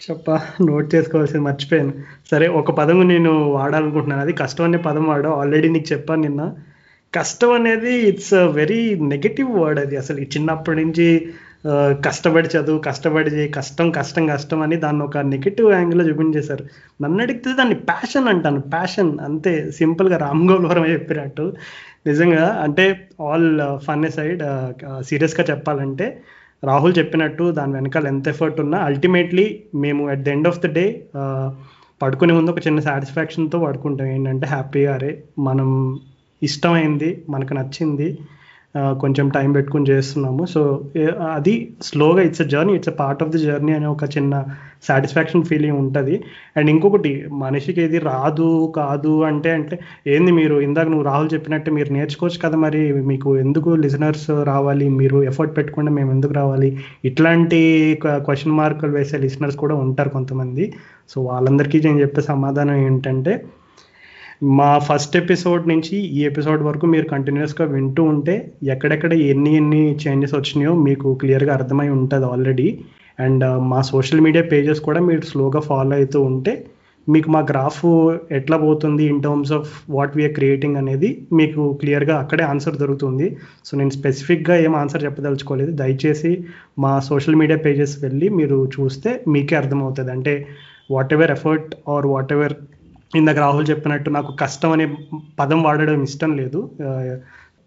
[0.01, 0.27] చెప్ప
[0.67, 1.93] నోట్ చేసుకోవాల్సింది మర్చిపోయాను.
[2.31, 4.21] సరే ఒక పదం నేను వాడాలనుకుంటున్నాను.
[4.21, 6.41] అది కష్టం అనే పదం వాడావు ఆల్రెడీ నీకు చెప్పాను నిన్న.
[7.13, 8.81] కష్టం అనేది ఇట్స్ వెరీ
[9.13, 9.95] నెగటివ్ వర్డ్ అది.
[9.97, 11.07] అసలు ఈ చిన్నప్పటి నుంచి
[12.05, 16.63] కష్టపడి చదువు కష్టపడి చేయి, కష్టం కష్టం కష్టం అని దాన్ని ఒక నెగిటివ్ యాంగిల్లో చూపించేశారు.
[17.01, 18.61] నన్ను అడిగితే దాన్ని ప్యాషన్ అంటాను.
[18.75, 21.45] ప్యాషన్ అంతే సింపుల్గా రామ్ గోల్వరం చెప్పినట్టు.
[22.07, 22.85] నిజంగా అంటే
[23.21, 23.49] ఆల్
[23.87, 24.43] ఫన్ సైడ్
[25.01, 26.07] సీరియస్గా చెప్పాలంటే
[26.63, 29.45] రాహుల్ చెప్పినట్టు దాని వెనకాల ఎంత ఎఫర్ట్ ఉన్నా అల్టిమేట్లీ
[29.75, 30.85] మేము at the end of the day
[32.01, 34.07] పడుకునే ముందు ఒక చిన్న సాటిస్ఫాక్షన్తో పడుకుంటాం.
[34.07, 35.99] ఏంటంటే హ్యాపీగా అరే మనం
[36.43, 38.17] ఇష్టమైంది మనకు నచ్చింది.
[38.75, 40.43] కొంచెం టైం పెట్టుకుని చేస్తున్నాము.
[40.53, 40.61] సో
[41.37, 44.33] అది స్లోగా it's a journey it's a part of the journey అనే ఒక చిన్న
[44.87, 46.15] సాటిస్ఫాక్షన్ ఫీలింగ్ ఉంటుంది.
[46.57, 47.11] అండ్ ఇంకొకటి
[47.43, 48.47] మనిషికి ఇది రాదు
[48.79, 49.75] కాదు అంటే అంటే
[50.13, 52.81] ఏంది మీరు ఇందాక నువ్వు రాహుల్ చెప్పినట్టు మీరు నేర్చుకోవచ్చు కదా మరి
[53.11, 56.69] మీకు ఎందుకు లిజనర్స్ రావాలి మీరు ఎఫర్ట్ పెట్టకుండా మేము ఎందుకు రావాలి?
[57.05, 57.61] ఇట్లాంటి
[58.27, 60.65] క్వశ్చన్ మార్కులు వేసే లిసనర్స్ కూడా ఉంటారు కొంతమంది.
[61.09, 63.33] సో వాళ్ళందరికీ నేను చెప్పే సమాధానం ఏంటంటే
[64.41, 68.35] మా ఫస్ట్ ఎపిసోడ్ నుంచి ఈ ఎపిసోడ్ వరకు మీరు కంటిన్యూస్గా వింటూ ఉంటే
[68.67, 72.67] ఎక్కడెక్కడ ఎన్ని ఎన్ని చేంజెస్ వచ్చినాయో మీకు క్లియర్గా అర్థమై ఉంటుంది ఆల్రెడీ
[73.19, 76.53] అండ్ మా సోషల్ మీడియా పేజెస్ కూడా మీరు స్లోగా ఫాలో అవుతూ ఉంటే
[77.09, 77.85] మీకు మా గ్రాఫ్
[78.31, 83.27] ఎట్లా పోతుంది in terms of what we're creating అనేది మీకు క్లియర్గా అక్కడే ఆన్సర్ దొరుకుతుంది.
[83.65, 85.71] సో నేను స్పెసిఫిక్గా ఏం ఆన్సర్ చెప్పదలుచుకోలేదు.
[85.71, 86.31] దయచేసి
[86.79, 90.11] మా సోషల్ మీడియా పేజెస్ వెళ్ళి మీరు చూస్తే మీకే అర్థమవుతుంది.
[90.11, 90.47] అంటే
[90.91, 92.53] whatever effort or whatever
[93.15, 94.95] ఇందాక రాహుల్ చెప్పినట్టు నాకు కష్టం అనే
[95.39, 96.71] పదం వాడడం ఇష్టం లేదు.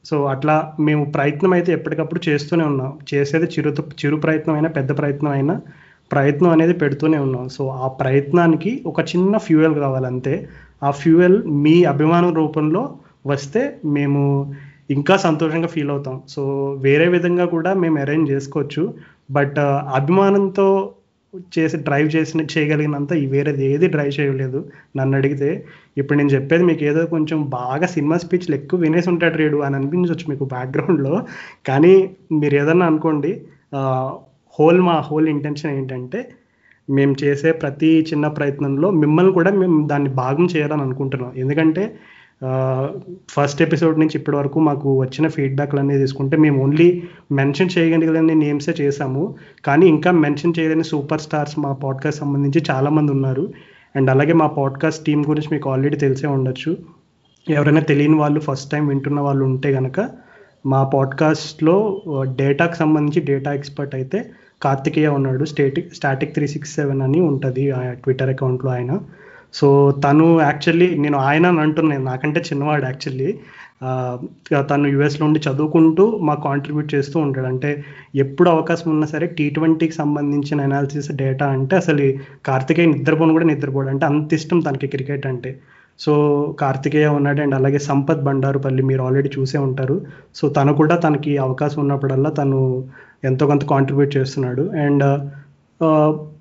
[0.04, 2.98] సో అట్లా మేము ప్రయత్నం అయితే ఎప్పటికప్పుడు చేస్తూనే ఉన్నాం.
[3.14, 5.60] చేసేది చిరు చిరు ప్రయత్నం అయినా పెద్ద ప్రయత్నం అయినా
[6.12, 7.48] ప్రయత్నం అనేది పెడుతూనే ఉన్నాం.
[7.48, 10.48] సో ఆ ప్రయత్నానికి ఒక చిన్న ఫ్యూయల్ కావాలంతే
[10.82, 14.54] ఆ ఫ్యూయల్ మీ అభిమానం రూపంలో వస్తే మేము
[14.90, 16.22] ఇంకా సంతోషంగా ఫీల్ అవుతాం.
[16.28, 18.94] సో వేరే విధంగా కూడా మేము అరేంజ్ చేసుకోవచ్చు.
[19.30, 19.58] బట్
[20.00, 20.93] అభిమానంతో
[21.56, 24.60] చేసి డ్రైవ్ చేసిన చేయగలిగినంత వేరేది ఏది డ్రైవ్ చేయలేదు.
[24.96, 25.50] నన్ను అడిగితే
[25.98, 30.26] ఇప్పుడు నేను చెప్పేది మీకు ఏదో కొంచెం బాగా సినిమా స్పీచ్లు ఎక్కువ వినేసి ఉంటాడు రేడు అని అనిపించవచ్చు
[30.32, 31.14] మీకు బ్యాక్గ్రౌండ్లో
[31.68, 31.94] కానీ
[32.40, 33.32] మీరు ఏదన్నా అనుకోండి
[34.58, 36.20] హోల్ మా హోల్ ఇంటెన్షన్ ఏంటంటే
[36.88, 41.32] మేము చేసే ప్రతి చిన్న ప్రయత్నంలో మిమ్మల్ని కూడా మేము దాన్ని భాగం చేయాలని అనుకుంటున్నాం.
[41.42, 41.84] ఎందుకంటే
[43.30, 47.02] ఫస్ట్ ఎపిసోడ్ నుంచి ఇప్పటి వరకు మాకు వచ్చిన ఫీడ్బ్యాక్లు అనేది తీసుకుంటే మేము ఓన్లీ
[47.32, 53.52] మెన్షన్ చేయగలిగిన నేమ్సే చేసాము కానీ ఇంకా మెన్షన్ చేయలేని సూపర్ స్టార్స్ మా పాడ్కాస్ట్ సంబంధించి చాలామంది ఉన్నారు.
[53.96, 56.76] అండ్ అలాగే మా పాడ్కాస్ట్ టీం గురించి మీకు ఆల్రెడీ తెలిసే ఉండొచ్చు.
[57.50, 60.10] ఎవరైనా తెలియని వాళ్ళు ఫస్ట్ టైం వింటున్న వాళ్ళు ఉంటే కనుక
[60.66, 64.30] మా పాడ్కాస్ట్లో డేటాకి సంబంధించి డేటా ఎక్స్పర్ట్ అయితే
[64.62, 65.44] కార్తికేయ ఉన్నాడు.
[65.44, 69.00] Static static three six seven అని ఉంటుంది ట్విట్టర్ అకౌంట్లో ఆయన.
[69.58, 69.66] సో
[70.04, 73.28] తను యాక్చువల్లీ నేను ఆయన అని అంటున్నాను నాకంటే చిన్నవాడు యాక్చువల్లీ
[74.70, 77.48] తను యుఎస్లో ఉండి చదువుకుంటూ మా కాంట్రిబ్యూట్ చేస్తూ ఉంటాడు.
[77.52, 77.70] అంటే
[78.24, 82.06] ఎప్పుడు అవకాశం ఉన్నా సరే టీ ట్వంటీకి సంబంధించిన అనాలిసిస్ డేటా అంటే అసలు
[82.48, 83.88] కార్తికేయ నిద్రపోను కూడా నిద్రపోడు.
[83.94, 85.52] అంటే అంత ఇష్టం తనకి క్రికెట్ అంటే.
[86.00, 86.12] సో
[86.60, 89.96] కార్తికేయ ఉన్నాడు అండ్ అలాగే సంపత్ బండారుపల్లి మీరు ఆల్రెడీ చూసే ఉంటారు.
[90.38, 92.60] సో తను కూడా తనకి అవకాశం ఉన్నప్పుడల్లా తను
[93.30, 94.64] ఎంతో కొంత కాంట్రిబ్యూట్ చేస్తున్నాడు.
[94.86, 95.04] అండ్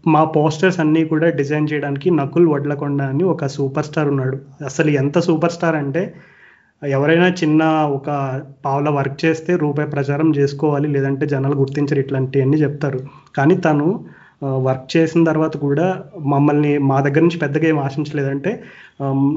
[0.03, 4.37] మా పోస్టర్స్ అన్నీ కూడా డిజైన్ చేయడానికి నకుల్ వడ్లకొండ అని ఒక సూపర్ స్టార్ ఉన్నాడు.
[4.69, 6.03] అసలు ఎంత సూపర్ స్టార్ అంటే
[6.81, 7.63] ఎవరైనా చిన్న
[7.97, 8.09] ఒక
[8.65, 12.99] పావుల వర్క్ చేస్తే రూపాయి ప్రచారం చేసుకోవాలి లేదంటే జనాలు గుర్తించరు ఇట్లాంటివన్నీ చెప్తారు.
[13.37, 13.87] కానీ తను
[14.67, 15.85] వర్క్ చేసిన తర్వాత కూడా
[16.33, 18.51] మమ్మల్ని మా దగ్గర నుంచి పెద్దగా ఏం ఆశించలేదంటే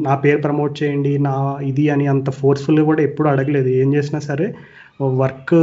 [0.07, 1.35] నా పేరు ప్రమోట్ చేయండి నా
[1.71, 3.71] ఇది అని అంత ఫోర్స్ఫుల్గా కూడా ఎప్పుడు అడగలేదు.
[3.83, 4.49] ఏం చేసినా సరే
[5.23, 5.57] వర్క్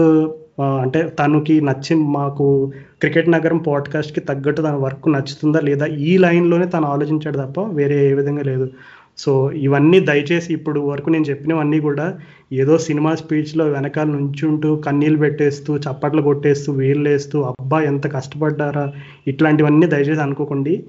[0.62, 6.86] అంటే తనకి నచ్చి మాకు క్రికెట్ నగరం పాడ్కాస్ట్కి తగ్గట్టు తన వర్క్ నచ్చుతుందా లేదా ఈ లైన్లోనే తను
[6.86, 8.70] ఆలోచించాడు తప్ప వేరే ఏ విధంగా లేదు.
[9.18, 12.20] సో ఇవన్నీ దయచేసి ఇప్పుడు వరకు నేను చెప్పినవన్నీ కూడా
[12.54, 18.94] ఏదో సినిమా స్పీచ్లో వెనకాల నుంచుంటూ కన్నీళ్ళు పెట్టేస్తూ చప్పట్లు కొట్టేస్తూ వీళ్ళు వేస్తూ అబ్బా ఎంత కష్టపడ్డారా
[19.28, 20.84] ఇట్లాంటివన్నీ దయచేసి అనుకోకండి.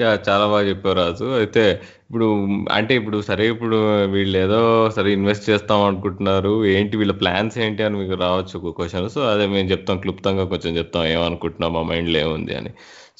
[0.00, 1.26] చాలా బాగా చెప్పారు రాజు.
[1.40, 1.64] అయితే
[2.08, 2.26] ఇప్పుడు
[2.70, 3.76] అంటే ఇప్పుడు సరే ఇప్పుడు
[4.14, 6.64] వీళ్ళు ఏదో సరే ఇన్వెస్ట్ చేస్తాం అనుకుంటున్నారు.
[6.64, 9.08] ఏంటి వీళ్ళ ప్లాన్స్ ఏంటి అని మీకు రావచ్చు ఒక క్వశ్చన్.
[9.08, 12.72] సో అదే మేము చెప్తాం క్లుప్తంగా కొంచెం చెప్తాం ఏమనుకుంటున్నాం మా మైండ్లో ఏముంది అని.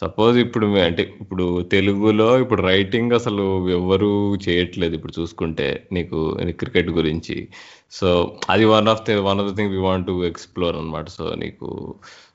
[0.03, 7.49] సపోజ్ ఇప్పుడు అంటే ఇప్పుడు తెలుగులో ఇప్పుడు రైటింగ్ అసలు ఎవరు చేయట్లేదు ఇప్పుడు చూసుకుంటే నీకు క్రికెట్ గురించి.
[7.92, 8.09] సో
[8.51, 11.68] అది one of the one of the thing we want to explore అనమాట సో నీకు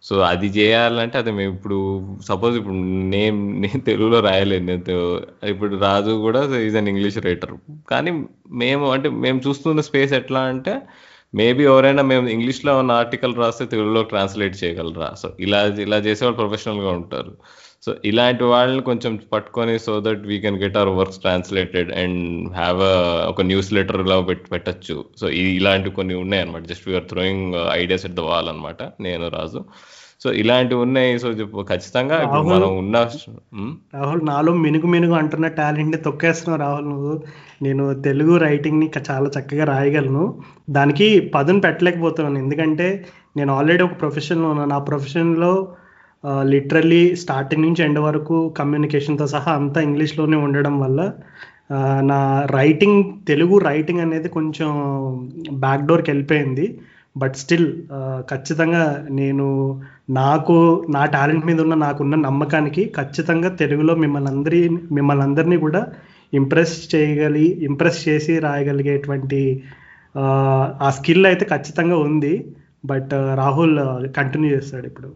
[0.04, 1.78] సో అది చేయాలంటే అది మేము ఇప్పుడు
[2.28, 2.76] సపోజ్ ఇప్పుడు
[3.16, 4.66] నేను నేను తెలుగులో రాయలేను.
[4.66, 4.82] నేను
[5.54, 7.54] ఇప్పుడు రాజు కూడా ఈజ్ అన్ ఇంగ్లీష్ రైటర్
[7.89, 8.12] కానీ
[8.64, 10.76] మేము అంటే మేము చూస్తున్న స్పేస్ ఎట్లా అంటే
[11.36, 15.10] మేబీ ఎవరైనా మేము ఇంగ్లీష్లో ఉన్న ఆర్టికల్ రాస్తే తెలుగులో ట్రాన్స్లేట్ చేయగలరా?
[15.22, 17.34] సో ఇలా ఇలా చేసేవాళ్ళు ప్రొఫెషనల్గా ఉంటారు.
[17.86, 22.82] సో ఇలాంటి వాళ్ళని కొంచెం పట్టుకొని so that we can get our works translated and have
[23.30, 28.05] ఒక న్యూస్ లెటర్ లా పెట్టి పెట్టచ్చు సో ఇలాంటి కొన్ని ఉన్నాయి అనమాట just we're throwing ideas
[28.05, 29.63] at the wall అనమాట నేను రాజు.
[30.23, 31.19] సో ఇలాంటివి ఉన్నాయి.
[31.19, 32.97] సో చెప్పు ఖచ్చితంగా మనం ఉన్న
[33.95, 37.23] రాహుల్ నాలో మినుగు మినుగు అంటున్న టాలెంట్ని తొక్కేస్తున్నావు రాహుల్ నువ్వు.
[37.61, 40.43] నేను తెలుగు రైటింగ్ని చాలా చక్కగా రాయగలను.
[40.69, 42.39] దానికి పదును పెట్టలేకపోతున్నాను.
[42.43, 43.05] ఎందుకంటే
[43.38, 44.73] నేను ఆల్రెడీ ఒక ప్రొఫెషన్లో ఉన్నాను.
[44.73, 45.75] ఆ ప్రొఫెషన్లో
[46.53, 51.01] లిటరల్లీ స్టార్టింగ్ నుంచి ఎండ్ వరకు కమ్యూనికేషన్తో సహా అంతా ఇంగ్లీష్లోనే ఉండడం వల్ల
[52.11, 52.20] నా
[52.57, 54.70] రైటింగ్ తెలుగు రైటింగ్ అనేది కొంచెం
[55.63, 56.65] బ్యాక్ డోర్కి వెళ్ళిపోయింది.
[57.15, 57.67] బట్ స్టిల్
[58.32, 58.84] ఖచ్చితంగా
[59.20, 59.45] నేను
[60.20, 60.55] నాకు
[60.95, 64.61] నా టాలెంట్ మీద ఉన్న నాకున్న నమ్మకానికి ఖచ్చితంగా తెలుగులో మిమ్మల్ని అందరి
[64.97, 65.82] మిమ్మల్ని అందరినీ కూడా
[66.34, 69.41] ఇంప్రెస్ చేయగలి ఇంప్రెస్ చేసి రాయగలిగేటువంటి
[70.86, 72.34] ఆ స్కిల్ అయితే ఖచ్చితంగా ఉంది.
[72.86, 73.78] బట్ రాహుల్
[74.20, 75.09] కంటిన్యూ చేస్తాడు ఇప్పుడు.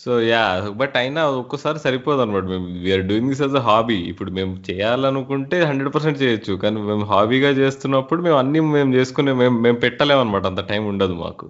[0.00, 0.42] సో యా
[0.80, 5.56] బట్ అయినా ఒక్కోసారి సరిపోదు అనమాట మేము we're doing this as a hobby ఇప్పుడు మేము చేయాలనుకుంటే
[5.70, 6.52] హండ్రెడ్ పర్సెంట్ చేయొచ్చు.
[6.62, 11.16] కానీ మేము హాబీగా చేస్తున్నప్పుడు మేము అన్ని మేము చేసుకునే మేము మేము పెట్టలేము అనమాట అంత టైం ఉండదు
[11.24, 11.46] మాకు.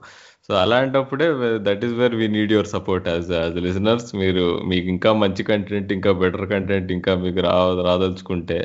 [0.47, 1.27] So అలాంటప్పుడే
[1.69, 5.93] that is where we need your support as as listeners మీరు మీకు ఇంకా మంచి కంటెంట్
[5.99, 7.55] ఇంకా బెటర్ కంటెంట్ ఇంకా మీకు రా
[7.89, 8.59] రాదలుచుకుంటే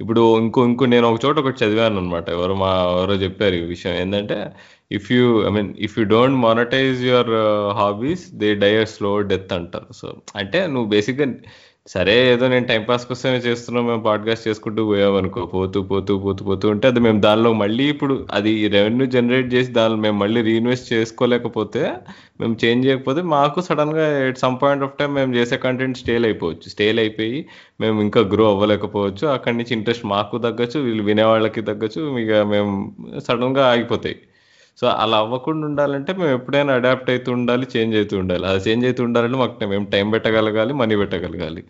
[0.00, 3.94] ఇప్పుడు ఇంకో ఇంకో నేను ఒక చోట ఒకటి చదివాను అనమాట ఎవరు మా ఎవరో చెప్పారు ఈ విషయం.
[3.94, 4.52] ఏంటంటే
[4.92, 7.30] if you I mean if you don't monetize your
[7.76, 9.92] hobbies they die slow death అంటారు.
[9.92, 11.26] సో అంటే నువ్వు బేసిక్గా
[11.86, 16.68] సరే ఏదో నేను టైం పాస్ కోసమే చేస్తున్నాం మేము పాడ్కాస్ట్ చేసుకుంటూ పోయామనుకో పోతూ పోతూ పోతూ పోతూ
[16.70, 21.92] ఉంటే అది మేము దానిలో మళ్ళీ ఇప్పుడు అది రెవెన్యూ జనరేట్ చేసి దానిలో మేము మళ్ళీ రీఇన్వెస్ట్ చేసుకోలేకపోతే
[22.40, 26.68] మేము చేంజ్ చేయకపోతే మాకు సడన్గా at some point of time మేము చేసే కంటెంట్ స్టేల్ అయిపోవచ్చు.
[26.68, 27.46] స్టేల్ అయిపోయి
[27.80, 29.28] మేము ఇంకా గ్రో అవ్వలేకపోవచ్చు.
[29.28, 34.16] అక్కడి నుంచి ఇంట్రెస్ట్ మాకు తగ్గచ్చు వీళ్ళు వినేవాళ్ళకి తగ్గచ్చు ఇక మేము సడన్గా ఆగిపోతాయి.
[34.78, 38.46] సో అలా అవ్వకుండా ఉండాలంటే మేము ఎప్పుడైనా అడాప్ట్ అవుతూ ఉండాలి చేంజ్ అవుతూ ఉండాలి.
[38.46, 41.64] అది చేంజ్ అవుతూ ఉండాలంటే మాకు మేము టైం పెట్టగలగాలి money పెట్టగలగాలి.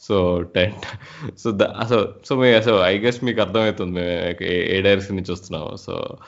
[0.00, 0.72] So ten
[1.38, 3.92] so so so me so I guess మీకు అర్థమవుతుంది.
[3.92, 5.76] మేము ఏ- డైరెక్షన్ నుంచి వస్తున్నాము.
[5.76, 6.18] సో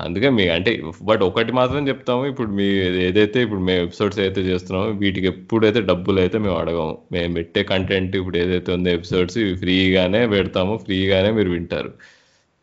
[0.00, 2.26] అందుకే మీ అంటే బట్ ఒకటి మాత్రం చెప్తాము.
[2.26, 2.64] ఇప్పుడు మీ
[3.06, 6.98] ఏదైతే ఇప్పుడు మేము ఎపిసోడ్స్ అయితే చేస్తున్నామో వీటికి ఎప్పుడైతే డబ్బులు అయితే మేము అడగము.
[7.12, 10.76] మేము పెట్టే కంటెంట్ ఇప్పుడు ఏదైతే ఉందో ఎపిసోడ్స్ ఇవి ఫ్రీగానే పెడతాము.
[10.76, 11.92] ఫ్రీగానే మీరు వింటారు.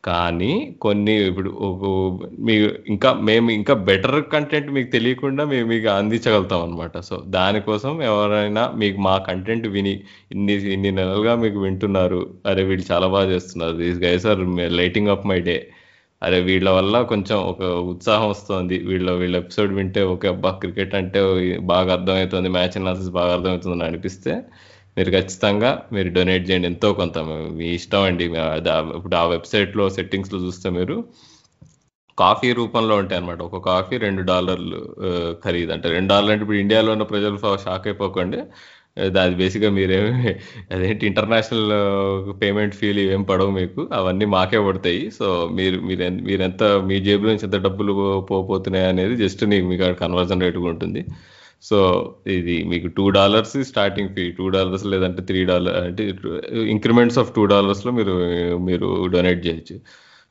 [0.04, 0.50] కానీ
[0.84, 1.50] కొన్ని ఇప్పుడు
[2.48, 7.94] మీ మీకు ఇంకా మేము ఇంకా బెటర్ కంటెంట్ మీకు తెలియకుండా మేము మీకు అందించగలుగుతాం అనమాట సో దానికోసం
[8.10, 9.94] ఎవరైనా మీకు మా కంటెంట్ విని
[10.36, 12.22] ఇన్ని ఇన్ని నెలలుగా మీకు వింటున్నారు.
[12.52, 14.44] అరే వీళ్ళు చాలా బాగా చేస్తున్నారు these guys are
[14.82, 15.58] lighting up my day
[16.22, 17.62] అరే వీళ్ళ వల్ల కొంచెం ఒక
[17.94, 18.76] ఉత్సాహం వస్తుంది.
[18.90, 21.22] వీళ్ళ వీళ్ళ ఎపిసోడ్ వింటే ఓకే అబ్బా క్రికెట్ అంటే
[21.74, 22.50] బాగా అర్థమవుతుంది.
[22.58, 24.34] మ్యాచ్ అనాలిసిస్ బాగా అర్థమవుతుంది అని అనిపిస్తే
[24.98, 26.68] మీరు ఖచ్చితంగా మీరు డొనేట్ చేయండి.
[26.72, 27.18] ఎంతో కొంత
[27.60, 28.26] మీ ఇష్టం అండి.
[29.00, 30.98] ఇప్పుడు ఆ వెబ్సైట్లో సెట్టింగ్స్లో చూస్తే మీరు
[32.18, 34.80] కాఫీ రూపంలో ఉంటాయి అనమాట ఒక కాఫీ రెండు డాలర్లు
[35.46, 35.88] ఖరీదు అంటే.
[35.96, 38.40] రెండు డాలర్లు అంటే ఇప్పుడు ఇండియాలో ఉన్న ప్రజలు షాక్ అయిపోకండి.
[39.22, 40.32] అది బేసిక్గా మీరేమి
[40.74, 41.72] అదేంటి ఇంటర్నేషనల్
[42.42, 43.82] పేమెంట్ ఫీల్ ఏం పడవు మీకు.
[44.00, 45.02] అవన్నీ మాకే పడతాయి.
[45.18, 45.28] సో
[45.60, 47.94] మీరు మీరు మీరు ఎంత మీ జేబులో నుంచి ఎంత డబ్బులు
[48.32, 51.04] పోపోతున్నాయి అనేది జస్ట్ నీకు మీకు కన్వర్జన్ రేట్గా ఉంటుంది.
[51.64, 56.14] సో ఇది మీకు two dollars starting fee two dollars లేదంటే త్రీ డాలర్ అంటే
[56.54, 58.14] ఇంక్రిమెంట్స్ ఆఫ్ టూ డాలర్స్లో మీరు
[58.58, 59.80] మీరు డొనేట్ చేయొచ్చు.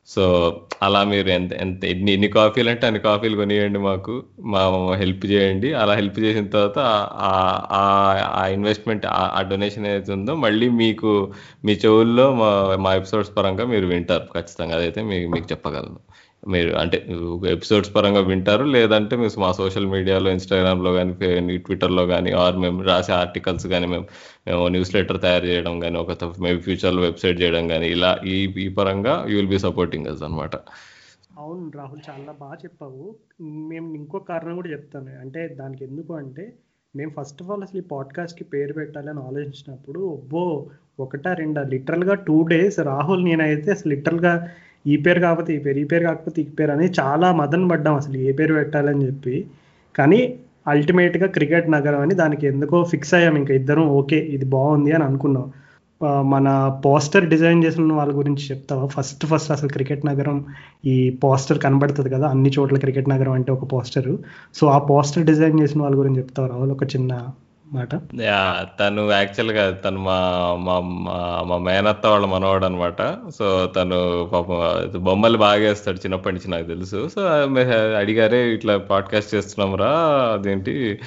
[0.07, 4.22] సో అలా మీరు ఎంత ఎంత ఎన్ని ఎన్ని కాఫీలు అంటే అన్ని కాఫీలు కొనియండి మాకు.
[4.41, 4.61] మా
[4.95, 5.72] హెల్ప్ చేయండి.
[5.72, 11.33] అలా హెల్ప్ చేసిన తర్వాత ఆ- ఆ- ఇన్వెస్ట్మెంట్ ఆ డొనేషన్ ఏదైతే ఉందో మళ్ళీ మీకు
[11.64, 14.76] మీ చెవుల్లో మా మా ఎపిసోడ్స్ పరంగా మీరు వింటారు ఖచ్చితంగా.
[14.76, 15.99] అదైతే మీకు మీకు చెప్పగలను.
[16.43, 16.97] మీరు అంటే
[17.53, 21.12] ఎపిసోడ్స్ పరంగా వింటారు లేదంటే మీరు మా సోషల్ మీడియాలో ఇన్స్టాగ్రామ్లో కానీ
[21.59, 24.07] ట్విట్టర్లో కానీ ఆర్ మేము రాసే ఆర్టికల్స్ కానీ మేము
[24.47, 28.68] మేము న్యూస్ లెటర్ తయారు చేయడం కానీ ఒక మేబీ ఫ్యూచర్లో వెబ్సైట్ చేయడం కానీ ఇలా ఈ ఈ
[28.74, 30.57] పరంగా you will be supporting us అనమాట
[31.38, 33.05] అవును రాహుల్ చాలా బాగా చెప్పావు.
[33.70, 35.11] మేము ఇంకో కారణం కూడా చెప్తాను.
[35.20, 36.45] అంటే దానికి ఎందుకు అంటే
[36.95, 40.43] మేము ఫస్ట్ ఆఫ్ ఆల్ అసలు ఈ పాడ్కాస్ట్కి పేరు పెట్టాలని ఆలోచించినప్పుడు ఒబ్బో
[41.01, 41.62] ఒకటా రెండా?
[41.72, 44.34] లిటరల్గా టూ డేస్ రాహుల్ నేనైతే అసలు లిటరల్గా
[44.87, 48.16] ఈ పేరు కాకపోతే ఈ పేరు ఈ పేరు కాకపోతే ఈ పేరు అని చాలా మదన పడ్డాం అసలు
[48.16, 49.47] ఏ పేరు పెట్టాలని చెప్పి.
[49.97, 50.20] కానీ
[50.66, 53.87] అల్టిమేట్గా క్రికెట్ నగరం అని దానికి ఎందుకో ఫిక్స్ అయ్యాం ఇంకా ఇద్దరం.
[54.01, 55.47] ఓకే ఇది బాగుంది అని అనుకున్నాం.
[56.24, 56.49] మన
[56.85, 58.87] పోస్టర్ డిజైన్ చేసిన వాళ్ళ గురించి చెప్తావా?
[58.87, 60.45] ఫస్ట్ ఫస్ట్ అసలు క్రికెట్ నగరం
[60.85, 62.26] ఈ పోస్టర్ కనబడుతుంది కదా?
[62.28, 64.16] అన్ని చోట్ల క్రికెట్ నగరం అంటే ఒక పోస్టర్.
[64.55, 66.72] సో ఆ పోస్టర్ డిజైన్ చేసిన వాళ్ళ గురించి చెప్తావు రాహుల్?
[66.72, 67.12] ఒక చిన్న
[67.73, 67.89] మాట?
[68.20, 68.39] యా
[68.81, 70.16] తను యాక్చువల్గా తను మా
[70.59, 70.75] మా
[71.43, 73.01] మా- మేనత్త వాళ్ళ మనవాడు అనమాట
[73.39, 73.99] సో తను
[74.33, 74.59] పాపం
[75.05, 77.09] బొమ్మలు బాగా వేస్తాడు చిన్నప్పటి నుంచి నాకు తెలుసు.
[77.09, 77.20] సో
[77.99, 79.93] అడిగారే ఇట్లా పాడ్కాస్ట్ చేస్తున్నాం రా
[80.33, 81.01] అదేంటి?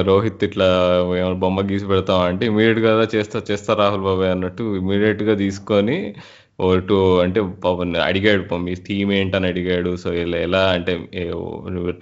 [0.00, 0.66] రోహిత్ ఇట్లా
[1.32, 6.14] బొమ్మ గీసి పెడతాం అంటే ఇమీడియట్గా చేస్తా చేస్తా రాహుల్ బాబాయ్ అన్నట్టు ఇమీడియట్గా తీసుకొని
[6.88, 9.96] టూ అంటే పాపం అడిగాడు మీ థీమ్ ఏంటని అడిగాడు.
[9.96, 10.92] సో ఇలా ఎలా అంటే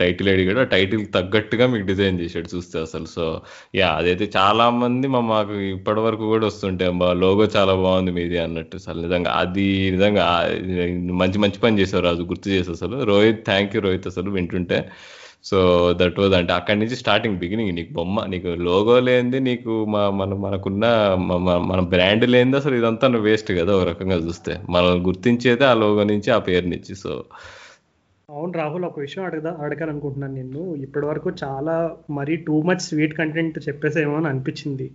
[0.00, 0.60] టైటిల్ అడిగాడు.
[0.60, 3.06] ఆ టైటిల్ తగ్గట్టుగా మీకు డిజైన్ చేశాడు చూస్తే అసలు.
[3.06, 3.40] సో
[3.74, 8.38] యా అదైతే చాలా మంది మా మాకు ఇప్పటి వరకు కూడా వస్తుంటే మా లోగో చాలా బాగుంది మీది
[8.38, 8.76] అన్నట్టు.
[8.76, 10.24] అసలు నిజంగా అది నిజంగా
[11.12, 13.04] మంచి మంచి పని చేశారు రాజు గుర్తు చేసి అసలు.
[13.04, 14.88] రోహిత్ థ్యాంక్ యూ రోహిత్ అసలు వింటుంటే.
[15.44, 15.58] సో
[15.96, 17.74] దట్ వాజ్ అంటే అక్కడి నుంచి స్టార్టింగ్ బిగినింగ్.
[17.74, 20.84] నీకు బొమ్మ నీకు లోగో లేనిది నీకు మా మన మనకున్న
[21.70, 24.58] మన బ్రాండ్ లేనిది అసలు ఇదంతా వేస్ట్ కదా ఒక రకంగా చూస్తే.
[24.70, 27.24] మనం గుర్తించేదే ఆ లోగో నుంచి ఆ పేరు నుంచి సో.
[28.30, 31.74] అవును రాహుల్ ఒక విషయం అడగదా అడగాలనుకుంటున్నాను నిన్ను ఇప్పటి వరకు చాలా
[32.10, 34.90] మరీ టూ మచ్ స్వీట్ కంటెంట్ చెప్పేసేమో అని అనిపించింది.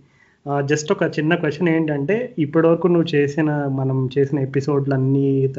[0.64, 5.54] జస్ట్ ఒక చిన్న క్వశ్చన్ ఏంటంటే ఇప్పటి వరకు నువ్వు చేసిన మనం చేసిన ఎపిసోడ్లు అన్నీ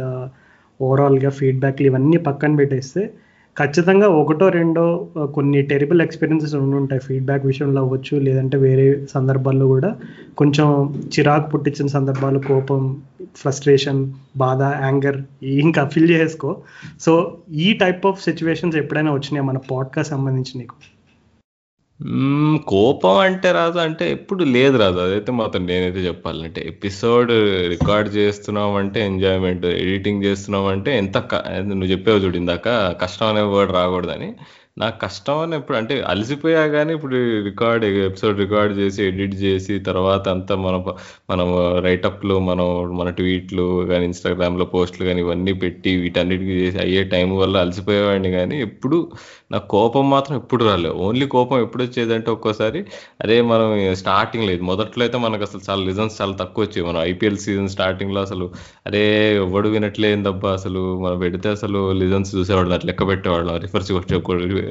[0.81, 3.03] ఓవరాల్గా ఫీడ్బ్యాక్లు ఇవన్నీ పక్కన పెట్టేస్తే
[3.59, 7.01] ఖచ్చితంగా ఒకటో రెండో కొన్ని టెరిబుల్ ఎక్స్పీరియన్సెస్ ఉంటాయి.
[7.01, 9.95] ఫీడ్బ్యాక్ విషయంలో అవ్వచ్చు లేదంటే వేరే సందర్భాల్లో కూడా.
[10.37, 13.01] కొంచెం చిరాకు పుట్టించిన సందర్భాలు కోపం
[13.35, 16.57] ఫ్రస్ట్రేషన్ బాధ యాంగర్ ఇంకా ఫిల్ చేసుకో.
[17.01, 19.47] సో ఈ టైప్ ఆఫ్ సిచ్యువేషన్స్ ఎప్పుడైనా వచ్చినాయి?
[19.47, 20.75] మన పాడ్కాస్ట్ సంబంధించి నీకు?
[22.67, 27.31] కోపం అంటే రాదు అంటే ఎప్పుడు లేదు రాదు అదైతే మాత్రం నేనైతే చెప్పాలంటే ఎపిసోడ్
[27.69, 31.17] రికార్డ్ చేస్తున్నాం అంటే ఎంజాయ్మెంట్ ఎడిటింగ్ చేస్తున్నాం అంటే ఎంత
[31.59, 34.35] నువ్వు చెప్పావు చూడు ఇందాక కష్టం అనే వర్డ్ రాకూడదని.
[34.77, 40.29] నాకు కష్టం అని ఎప్పుడు అంటే అలసిపోయా కానీ ఇప్పుడు రికార్డ్ ఎపిసోడ్ రికార్డ్ చేసి ఎడిట్ చేసి తర్వాత
[40.29, 40.75] అంతా మన
[41.29, 41.47] మనం
[41.83, 47.57] రైటప్లు మనం మన ట్వీట్లు కానీ ఇన్స్టాగ్రామ్లో పోస్టులు కానీ ఇవన్నీ పెట్టి వీటన్నిటికీ చేసి అయ్యే టైం వల్ల
[47.57, 49.11] అలసిపోయేవాడిని కానీ ఎప్పుడు
[49.53, 50.93] నాకు కోపం మాత్రం ఎప్పుడు రాలేదు.
[50.93, 52.79] ఓన్లీ కోపం ఎప్పుడు వచ్చేదంటే ఒక్కోసారి
[53.21, 54.63] అరే మనం స్టార్టింగ్ లేదు.
[54.63, 58.45] మొదట్లో అయితే మనకు అసలు చాలా లిజన్స్ చాలా తక్కువ వచ్చాయి మనం ఐపీఎల్ సీజన్ స్టార్టింగ్లో అసలు
[58.87, 59.03] అరే
[59.35, 62.73] ఎవడు వినట్లేదబ్బా అసలు మనం పెడితే అసలు లిజన్స్ చూసేవాళ్ళం.
[62.73, 63.57] అట్లా లెక్క పెట్టేవాళ్ళం.
[63.57, 64.19] రిఫర్స్ కొట్టే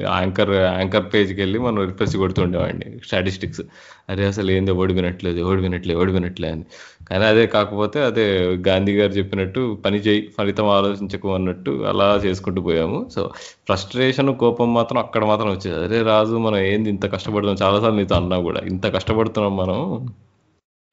[0.03, 3.61] యాంకర్ యాంకర్ పేజ్కి వెళ్ళి మనం రిఫర్స్ కొడుతుండేవాడిని స్టాటిస్టిక్స్
[4.09, 6.65] అరే అసలు ఏంది ఎవడు వినట్లేదు ఎవడు వినట్లేదు ఎవడు వినట్లేదు అని.
[7.09, 8.25] కానీ అదే కాకపోతే అదే
[8.67, 12.99] గాంధీ గారు చెప్పినట్టు పని చేయి ఫలితం ఆలోచించకు అన్నట్టు అలా చేసుకుంటూ పోయాము.
[13.15, 13.21] సో
[13.67, 17.59] ఫ్రస్ట్రేషన్ కోపం మాత్రం అక్కడ మాత్రం వచ్చేది అరే రాజు మనం ఏంది ఇంత కష్టపడుతున్నాం?
[17.63, 19.79] చాలాసార్లు నీతో అన్నా కూడా ఇంత కష్టపడుతున్నాం మనం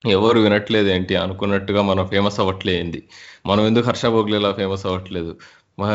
[0.07, 1.15] ఎవరు వినట్లేదు ఏంటి?
[1.17, 3.01] అనుకున్నట్టుగా మనం ఫేమస్ అవ్వట్లేంది
[3.47, 5.33] మనం ఎందుకు హర్ష భోగ్లేలా ఫేమస్ అవ్వట్లేదు?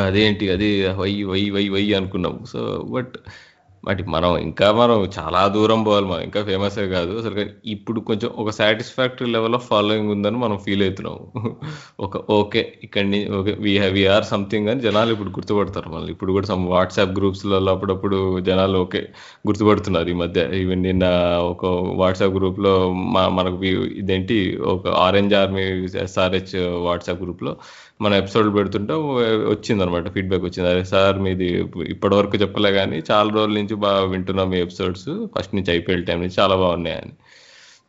[0.06, 0.46] అదేంటి?
[0.50, 0.70] అది
[1.02, 2.36] వై వై వై వై అనుకున్నాం.
[2.54, 2.62] సో
[2.94, 3.16] బట్
[3.86, 6.64] బట్ మనం ఇంకా మనం చాలా దూరం పోవాలి మనం ఇంకా ఫేమస్
[6.94, 7.12] కాదు.
[7.20, 11.18] అసలు కానీ ఇప్పుడు కొంచెం ఒక సాటిస్ఫాక్టరీ లెవెల్ ఆఫ్ ఫాలోయింగ్ ఉందని మనం ఫీల్ అవుతున్నాం
[12.06, 13.04] ఒక ఓకే ఇక్కడి
[13.40, 17.72] okay we have or something అని జనాలు ఇప్పుడు గుర్తుపడతారు మళ్ళీ ఇప్పుడు కూడా సమ్ వాట్సాప్ గ్రూప్స్లలో
[17.76, 18.18] అప్పుడప్పుడు
[18.50, 19.02] జనాలు ఓకే
[19.48, 20.32] గుర్తుపడుతున్నారు ఈ మధ్య.
[20.62, 21.06] ఈవెన్ నిన్న
[21.52, 21.64] ఒక
[22.02, 22.74] వాట్సాప్ గ్రూప్లో
[23.16, 23.58] మా మనకు
[24.02, 24.38] ఇదేంటి
[24.74, 25.64] ఒక ఆరెంజ్ ఆర్మీ
[26.06, 26.54] ఎస్ఆర్హెచ్
[26.88, 27.54] వాట్సాప్ గ్రూప్లో
[28.00, 28.94] మన ఎపిసోడ్ పెడుతుంటే
[29.50, 30.70] వచ్చింది అనమాట ఫీడ్బ్యాక్ వచ్చింది.
[30.70, 31.48] అదే సార్ మీది
[31.88, 36.20] ఇప్పటి వరకు చెప్పలే కానీ చాలా రోజుల నుంచి బాగా వింటున్నాం మీ ఎపిసోడ్స్ ఫస్ట్ నుంచి ఐపీఎల్ టైం
[36.20, 37.14] నుంచి చాలా బాగున్నాయి అని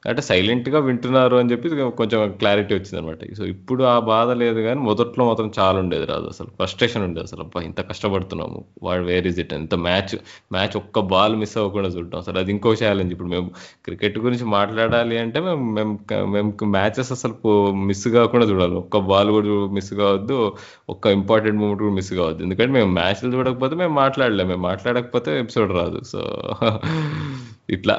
[0.07, 4.81] అంటే సైలెంట్గా వింటున్నారు అని చెప్పి కొంచెం క్లారిటీ వచ్చింది అనమాట సో ఇప్పుడు ఆ బాధ లేదు కానీ
[4.81, 6.47] మొదట్లో మాత్రం చాలా ఉండేది రాదు అసలు.
[6.47, 7.41] ఫ్రస్ట్రేషన్ ఉండేది అసలు.
[7.41, 8.65] అబ్బా ఇంత కష్టపడుతున్నాము.
[8.83, 10.17] వాడు వేర్ ఇస్ ఇట్ ఇంత మ్యాచ్
[10.53, 12.19] మ్యాచ్ ఒక్క బాల్ మిస్ అవ్వకుండా చూడటం.
[12.19, 13.51] అసలు అది ఇంకో ఛాలెంజ్ ఇప్పుడు మేము
[13.85, 18.75] క్రికెట్ గురించి మాట్లాడాలి అంటే మేము మేము మేము మ్యాచెస్ అసలు మిస్ కాకుండా చూడాలి.
[18.75, 20.55] ఒక్క బాల్ కూడా మిస్ కావద్దు.
[20.89, 22.43] ఒక్క ఇంపార్టెంట్ మూమెంట్ కూడా మిస్ కావద్దు.
[22.43, 24.49] ఎందుకంటే మేము మ్యాచ్లు చూడకపోతే మేము మాట్లాడలేము.
[24.49, 26.03] మేము మాట్లాడకపోతే ఎపిసోడ్ రాదు.
[26.05, 26.21] సో
[27.71, 27.95] ఇట్లా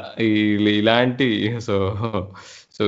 [0.82, 1.76] ఇలాంటి సో
[2.78, 2.86] సో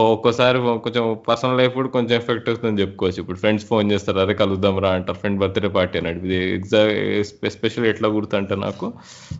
[0.00, 3.18] ఒక్కోసారి కొంచెం పర్సనల్ లైఫ్ కూడా కొంచెం ఎఫెక్ట్ అవుతుందని చెప్పుకోవచ్చు.
[3.20, 5.18] ఇప్పుడు ఫ్రెండ్స్ ఫోన్ చేస్తారు అదే కలుద్దాం రా అంటారు.
[5.18, 8.92] ఫ్రెండ్ బర్త్డే పార్టీ అని ఇది ఎగ్జాక్ట్ ఎస్పెషల్ ఎట్లా గుర్తుంటే నాకు?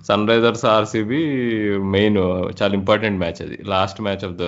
[0.08, 1.22] సన్ రైజర్స్ ఆర్సీబీ
[1.96, 2.18] మెయిన్
[2.62, 3.58] చాలా ఇంపార్టెంట్ మ్యాచ్ అది.
[3.66, 4.46] Last match of the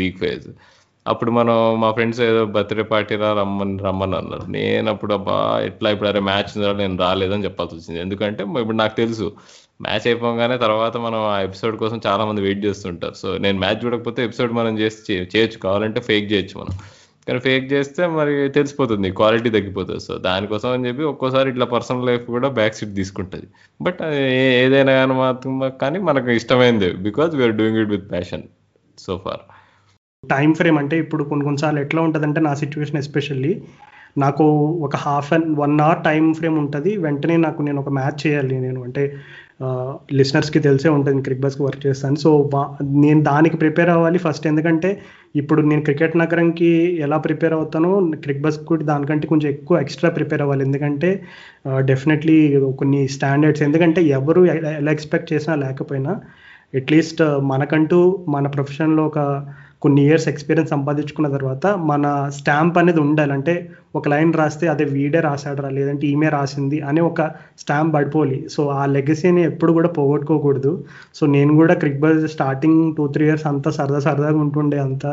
[0.00, 0.48] league phase.
[1.06, 4.46] అప్పుడు మనం మా ఫ్రెండ్స్ ఏదో బర్త్డే పార్టీ రా రమ్మని రమ్మని అన్నారు.
[4.50, 8.00] నేను అప్పుడు అబ్బా ఎట్లా ఇప్పుడు అరే మ్యాచ్ ఉందా నేను రాలేదని చెప్పాల్సి వచ్చింది.
[8.00, 9.32] ఎందుకంటే ఇప్పుడు నాకు తెలుసు
[9.80, 13.14] మ్యాచ్ అయిపోగానే తర్వాత మనం ఆ ఎపిసోడ్ కోసం చాలా మంది వెయిట్ చేస్తుంటారు.
[13.14, 15.58] సో నేను మ్యాచ్ చూడకపోతే ఎపిసోడ్ మనం చేసి చేయొచ్చు.
[15.58, 16.78] కావాలంటే ఫేక్ చేయొచ్చు మనం.
[17.28, 19.10] కానీ ఫేక్ చేస్తే మరి తెలిసిపోతుంది.
[19.10, 20.00] క్వాలిటీ తగ్గిపోతుంది.
[20.00, 23.46] సో దానికోసం అని చెప్పి ఒక్కోసారి ఇట్లా పర్సనల్ లైఫ్ కూడా బ్యాక్ సీట్ తీసుకుంటుంది.
[23.82, 24.02] బట్
[24.62, 26.92] ఏదైనా కానీ మాత్రం కానీ మనకు ఇష్టమైంది.
[26.92, 28.42] Because we're doing it with passion
[28.98, 29.40] so far.
[30.30, 33.62] Time frame అంటే ఇప్పుడు కొన్ని కొన్నిసార్లు ఎట్లా ఉంటుందంటే నా సిచ్యువేషన్ ఎస్పెషల్లీ
[34.18, 34.44] నాకు
[34.82, 36.96] ఒక half an one hour time frame ఉంటుంది.
[36.96, 38.82] వెంటనే నాకు నేను ఒక మ్యాచ్ చేయాలి నేను.
[38.82, 39.16] అంటే
[40.12, 42.50] లిసనర్స్కి తెలిసే ఉంటుంది క్రిక్ బస్కి వర్క్ చేస్తాను సో
[42.82, 44.90] నేను దానికి ప్రిపేర్ అవ్వాలి ఫస్ట్ ఎందుకంటే
[45.36, 50.42] ఇప్పుడు నేను క్రికెట్ నగరంకి ఎలా ప్రిపేర్ అవుతానో క్రిక్ బస్ కూడా దానికంటే కొంచెం ఎక్కువ ఎక్స్ట్రా ప్రిపేర్
[50.42, 50.64] అవ్వాలి.
[50.64, 51.10] ఎందుకంటే
[51.80, 52.36] డెఫినెట్లీ
[52.78, 56.14] కొన్ని స్టాండర్డ్స్ ఎందుకంటే ఎవరు ఎలా ఎక్స్పెక్ట్ చేసినా లేకపోయినా
[56.74, 59.18] అట్లీస్ట్ మనకంటూ మన ప్రొఫెషన్లో ఒక
[59.82, 63.32] కొన్ని ఇయర్స్ ఎక్స్పీరియన్స్ సంపాదించుకున్న తర్వాత మన స్టాంప్ అనేది ఉండాలి.
[63.32, 67.22] అంటే ఒక లైన్ రాస్తే అదే వీడే రాశాడరా లేదంటే ఈమె రాసింది అనే ఒక
[67.58, 68.46] స్టాంప్ పడిపోవాలి.
[68.50, 70.84] సో ఆ లెగసీని ఎప్పుడు కూడా పోగొట్టుకోకూడదు.
[71.14, 74.78] సో నేను కూడా Cricbuzz starting two three years అంతా సరదా సరదాగా ఉంటుండే.
[74.78, 75.06] అంత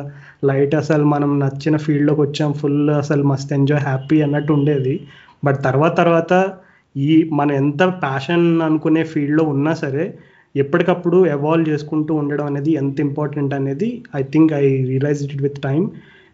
[0.46, 2.54] లైట్ అసలు మనం నచ్చిన ఫీల్డ్లోకి వచ్చాం.
[2.54, 5.08] ఫుల్ అసలు మస్త్ ఎంజాయ్ హ్యాపీ అన్నట్టు ఉండేది.
[5.46, 6.52] బట్ తర్వాత తర్వాత
[6.98, 10.18] ఈ మనం ఎంత ప్యాషన్ అనుకునే ఫీల్డ్లో ఉన్నా సరే
[10.56, 15.90] ఎప్పటికప్పుడు ఎవాల్వ్ చేసుకుంటూ ఉండడం అనేది ఎంత ఇంపార్టెంట్ అనేది I think I realize it with time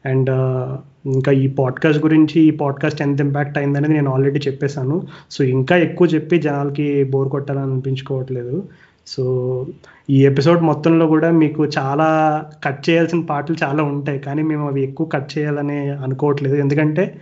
[0.06, 0.30] and
[1.06, 5.08] ఇంకా ఈ పాడ్కాస్ట్ గురించి ఈ పాడ్కాస్ట్ ఎంత ఇంపాక్ట్ అయిందనేది నేను ఆల్రెడీ చెప్పేశాను.
[5.32, 8.64] సో ఇంకా ఎక్కువ చెప్పి జనాలకి బోర్ కొట్టాలని అనిపించుకోవట్లేదు.
[9.08, 9.24] సో
[10.10, 12.08] ఈ ఎపిసోడ్ మొత్తంలో కూడా మీకు చాలా
[12.64, 14.20] కట్ చేయాల్సిన పాటలు చాలా ఉంటాయి.
[14.20, 16.56] కానీ మేము అవి ఎక్కువ కట్ చేయాలని అనుకోవట్లేదు.
[16.56, 17.22] ఎందుకంటే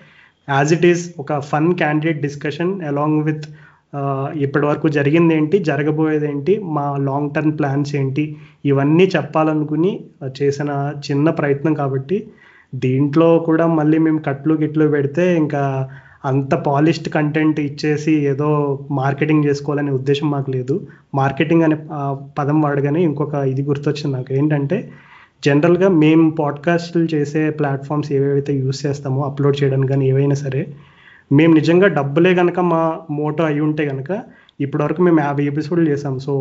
[0.50, 3.46] యాజ్ ఇట్ ఈస్ ఒక fun candidate discussion along with
[4.36, 8.24] ఇప్పటి వరకు జరిగింది ఏంటి జరగబోయేది ఏంటి మా లాంగ్ టర్మ్ ప్లాన్స్ ఏంటి
[8.66, 9.92] ఇవన్నీ చెప్పాలనుకుని
[10.42, 10.72] చేసిన
[11.12, 12.18] చిన్న ప్రయత్నం కాబట్టి
[12.76, 15.90] దీంట్లో కూడా మళ్ళీ మేము కట్లు గిట్లు పెడితే ఇంకా
[16.26, 18.48] అంత పాలిష్డ్ కంటెంట్ ఇచ్చేసి ఏదో
[18.92, 20.76] మార్కెటింగ్ చేసుకోవాలనే ఉద్దేశం మాకు లేదు.
[21.16, 21.78] మార్కెటింగ్ అనే
[22.38, 24.34] పదం వాడగానే ఇంకొక ఇది గుర్తొచ్చింది నాకు.
[24.34, 24.78] ఏంటంటే
[25.44, 30.62] జనరల్గా మేము పాడ్కాస్ట్లు చేసే ప్లాట్ఫామ్స్ ఏవేవైతే యూస్ చేస్తామో అప్లోడ్ చేయడానికి కానీ ఏవైనా సరే
[31.32, 34.12] మేము నిజంగా డబ్బులే కనుక మా మోటో అయి ఉంటే కనుక
[34.60, 36.34] ఇప్పటివరకు మేము యాభై ఎపిసోడ్లు చేసాం సో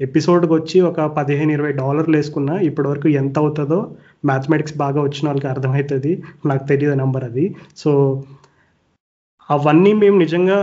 [0.00, 3.78] ఎపిసోడ్కి వచ్చి ఒక పదిహేను ఇరవై డాలర్లు వేసుకున్నా ఇప్పటివరకు ఎంత అవుతుందో
[4.24, 6.12] మ్యాథమెటిక్స్ బాగా వచ్చిన వాళ్ళకి అర్థమవుతుంది.
[6.46, 7.44] నాకు తెలియదు నెంబర్ అది.
[7.76, 7.90] సో
[9.48, 10.58] అవన్నీ మేము నిజంగా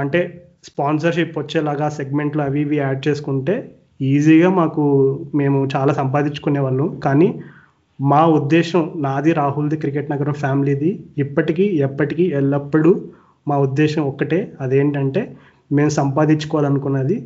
[0.00, 0.20] అంటే
[0.64, 3.54] స్పాన్సర్షిప్ వచ్చేలాగా సెగ్మెంట్లు అవి ఇవి యాడ్ చేసుకుంటే
[4.02, 4.82] ఈజీగా మాకు
[5.34, 6.88] మేము చాలా సంపాదించుకునే వాళ్ళం.
[7.04, 7.28] కానీ
[8.00, 10.90] మా ఉద్దేశం నాది రాహుల్ది క్రికెట్ నగరం ఫ్యామిలీది.
[11.18, 12.92] ఇప్పటికీ ఎప్పటికీ ఎల్లప్పుడూ
[13.48, 15.36] మా ఉద్దేశం ఒక్కటే అదేంటంటే
[15.72, 17.16] మేము సంపాదించుకోవాలనుకున్నది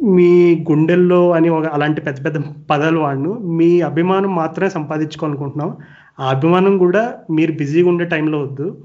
[0.00, 2.38] మీ గుండెల్లో అని ఒక అలాంటి పెద్ద పెద్ద
[2.70, 3.32] పదాలు వాడిను.
[3.58, 5.76] మీ అభిమానం మాత్రమే సంపాదించుకోవాలనుకుంటున్నాం.
[6.20, 8.78] ఆ అభిమానం కూడా మీరు బిజీగా ఉండే టైంలో వద్దు.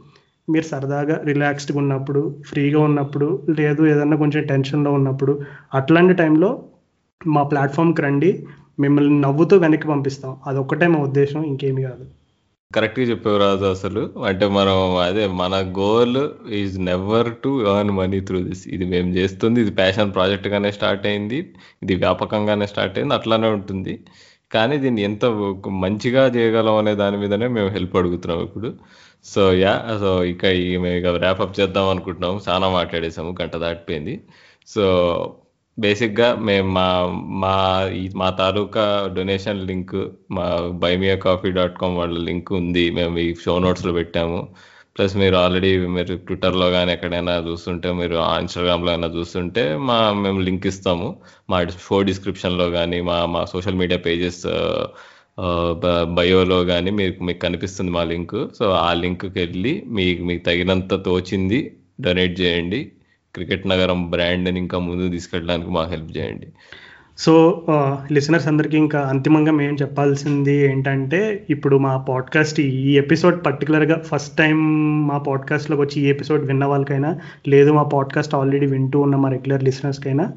[0.50, 5.42] మీరు సరదాగా రిలాక్స్డ్గా ఉన్నప్పుడు ఫ్రీగా ఉన్నప్పుడు లేదు ఏదన్నా కొంచెం టెన్షన్లో ఉన్నప్పుడు
[5.74, 6.64] అట్లాంటి టైంలో
[7.28, 8.46] మా ప్లాట్ఫామ్కి రండి.
[8.80, 10.38] మిమ్మల్ని నవ్వుతూ వెనక్కి పంపిస్తాం.
[10.48, 12.06] అది ఒక్కటే మా ఉద్దేశం ఇంకేమి కాదు.
[12.76, 14.14] కరెక్ట్గా చెప్పావు రాజు అసలు.
[14.26, 19.62] అంటే మనం అదే మన goal is never to earn money through this ఇది మేము చేస్తుంది
[19.62, 21.54] ఇది ప్యాషన్ ప్రాజెక్ట్గానే స్టార్ట్ అయింది
[21.84, 24.00] ఇది వ్యాపకంగానే స్టార్ట్ అయింది అట్లానే ఉంటుంది.
[24.54, 25.26] కానీ దీన్ని ఎంత
[25.68, 28.74] మంచిగా చేయగలం అనే దాని మీదనే మేము హెల్ప్ అడుగుతున్నాం ఇప్పుడు.
[29.26, 32.42] సో యా సో ఇక ఇక ర్యాప్ అప్ చేద్దాం అనుకుంటున్నాము.
[32.50, 34.22] చాలా మాట్లాడేసాము గంట దాటిపోయింది.
[34.68, 34.84] సో
[35.78, 36.86] బేసిక్గా మేము మా
[37.44, 37.54] మా
[38.22, 38.84] మా తాలూకా
[39.16, 39.96] డొనేషన్ లింక్
[40.38, 40.46] మా
[40.84, 42.84] buy me a coffee dot com వాళ్ళ లింక్ ఉంది.
[42.98, 44.40] మేము ఈ షో నోట్స్లో పెట్టాము.
[44.98, 50.68] ప్లస్ మీరు ఆల్రెడీ మీరు ట్విట్టర్లో కానీ ఎక్కడైనా చూస్తుంటే మీరు ఇన్స్టాగ్రామ్లో అయినా చూస్తుంటే మా మేము లింక్
[50.72, 51.08] ఇస్తాము.
[51.52, 54.44] మా షో డిస్క్రిప్షన్లో కానీ మా మా సోషల్ మీడియా పేజెస్
[56.18, 61.60] బయోలో కానీ మీకు మీకు కనిపిస్తుంది మా లింక్ సో ఆ లింక్కి వెళ్ళి మీకు మీకు తగినంత తోచింది
[62.06, 62.82] డొనేట్ చేయండి.
[63.34, 66.48] క్రికెట్ నగరం బ్రాండ్ని ఇంకా ముందుకు తీసుకెళ్ళడానికి మాకు హెల్ప్ చేయండి.
[67.18, 67.64] సో
[68.12, 74.58] లిసనర్స్ అందరికీ ఇంకా అంతిమంగా మేము చెప్పాల్సింది ఏంటంటే ఇప్పుడు మా పాడ్కాస్ట్ ఈ ఎపిసోడ్ పర్టికులర్గా ఫస్ట్ టైం
[75.08, 79.64] మా పాడ్కాస్ట్లోకి వచ్చి ఈ ఎపిసోడ్ విన్న వాళ్ళకైనా లేదు మా పాడ్కాస్ట్ ఆల్రెడీ వింటూ ఉన్న మా రెగ్యులర్
[79.64, 80.32] లిసనర్స్కైనా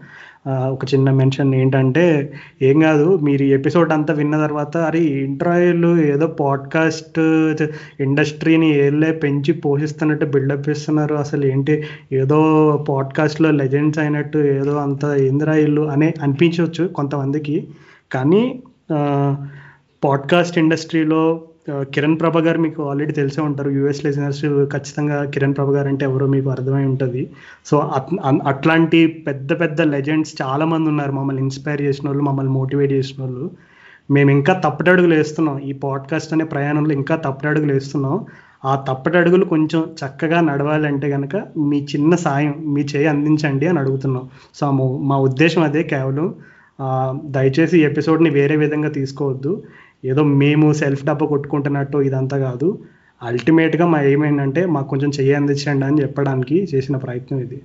[0.48, 2.32] ఒక చిన్న మెన్షన్ ఏంటంటే
[2.62, 7.18] ఏం కాదు మీరు ఎపిసోడ్ అంతా విన్న తర్వాత అరే ఇంట్రాయలు ఏదో పాడ్కాస్ట్
[8.02, 11.84] ఇండస్ట్రీని ఏళ్ళే పెంచి పోషిస్తున్నట్టు బిల్డప్ ఇస్తున్నారు అసలు ఏంటి?
[12.12, 12.40] ఏదో
[12.88, 17.68] పాడ్కాస్ట్లో లెజెండ్స్ అయినట్టు ఏదో అంత ఇంద్రాయిల్లు అనే అనిపించవచ్చు కొంతమందికి.
[18.12, 18.62] కానీ
[20.04, 21.42] పాడ్కాస్ట్ ఇండస్ట్రీలో
[21.94, 23.70] కిరణ్ ప్రభ గారు మీకు ఆల్రెడీ తెలిసే ఉంటారు.
[23.70, 24.44] యుఎస్ లిజనర్స్
[24.74, 27.22] ఖచ్చితంగా కిరణ్ ప్రభ గారు అంటే ఎవరో మీకు అర్థమై ఉంటుంది.
[27.66, 27.76] సో
[28.52, 31.12] అట్లాంటి పెద్ద పెద్ద లెజెండ్స్ చాలా మంది ఉన్నారు.
[31.12, 33.50] మమ్మల్ని ఇన్స్పైర్ చేసిన వాళ్ళు మమ్మల్ని మోటివేట్ చేసిన వాళ్ళు
[34.10, 35.56] మేము ఇంకా తప్పటడుగులు వేస్తున్నాం.
[35.60, 38.16] ఈ పాడ్కాస్ట్ అనే ప్రయాణంలో ఇంకా తప్పటడుగులు వేస్తున్నాం.
[38.64, 41.36] ఆ తప్పటడుగులు కొంచెం చక్కగా నడవాలంటే కనుక
[41.70, 44.24] మీ చిన్న సాయం మీ చేయి అందించండి అని అడుగుతున్నాం.
[44.54, 44.70] సో
[45.10, 46.28] మా ఉద్దేశం అదే కేవలం
[47.34, 49.52] దయచేసి ఈ ఎపిసోడ్ని వేరే విధంగా తీసుకోవద్దు.
[50.10, 52.68] ఏదో మేము సెల్ఫ్ డబ్బా కొట్టుకుంటున్నట్టు ఇదంతా కాదు.
[53.22, 57.58] అల్టిమేట్గా మా ఏమైందంటే మాకు కొంచెం చెయ్యి అందించండి అని చెప్పడానికి చేసిన ప్రయత్నం ఇది.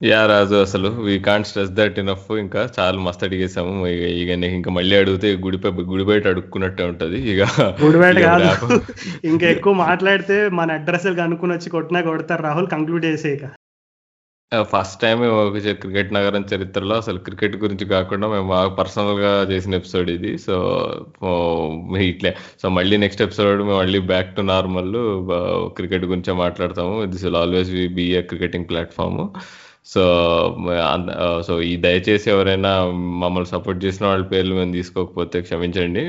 [0.00, 3.72] యా రాజు అసలు we can't stress that enough ఇంకా చాలా మస్తు అడిగేసాము
[4.22, 7.18] ఇక ఇంకా మళ్ళీ అడిగితే గుడిపై గుడి బయట అడుక్కున్నట్టే ఉంటది.
[7.32, 7.42] ఇక
[7.84, 8.78] గుడి బయట కాదు.
[9.24, 12.42] ఇంకా ఎక్కువ మాట్లాడితే మన అడ్రస్ అనుకుని వచ్చి కొట్టినా కొడతారు.
[12.42, 13.46] రాహుల్ కంక్లూడ్ చేసే ఇక.
[14.62, 15.18] ఫస్ట్ టైం
[15.72, 20.38] క్రికెట్ నగరం చరిత్రలో అసలు క్రికెట్ గురించి కాకుండా మేము బాగా పర్సనల్గా చేసిన ఎపిసోడ్ ఇది.
[20.38, 20.54] సో
[22.00, 22.36] ఇట్లే.
[22.62, 24.92] సో మళ్ళీ నెక్స్ట్ ఎపిసోడ్ మేము మళ్ళీ బ్యాక్ టు నార్మల్
[25.76, 27.04] క్రికెట్ గురించే మాట్లాడతాము.
[27.04, 29.28] This will always be a cricketing platform
[29.86, 30.02] so
[31.46, 32.70] so ఈ దయచేసి ఎవరైనా
[33.22, 36.02] మమ్మల్ని సపోర్ట్ చేసిన వాళ్ళ పేర్లు మేము తీసుకోకపోతే క్షమించండి.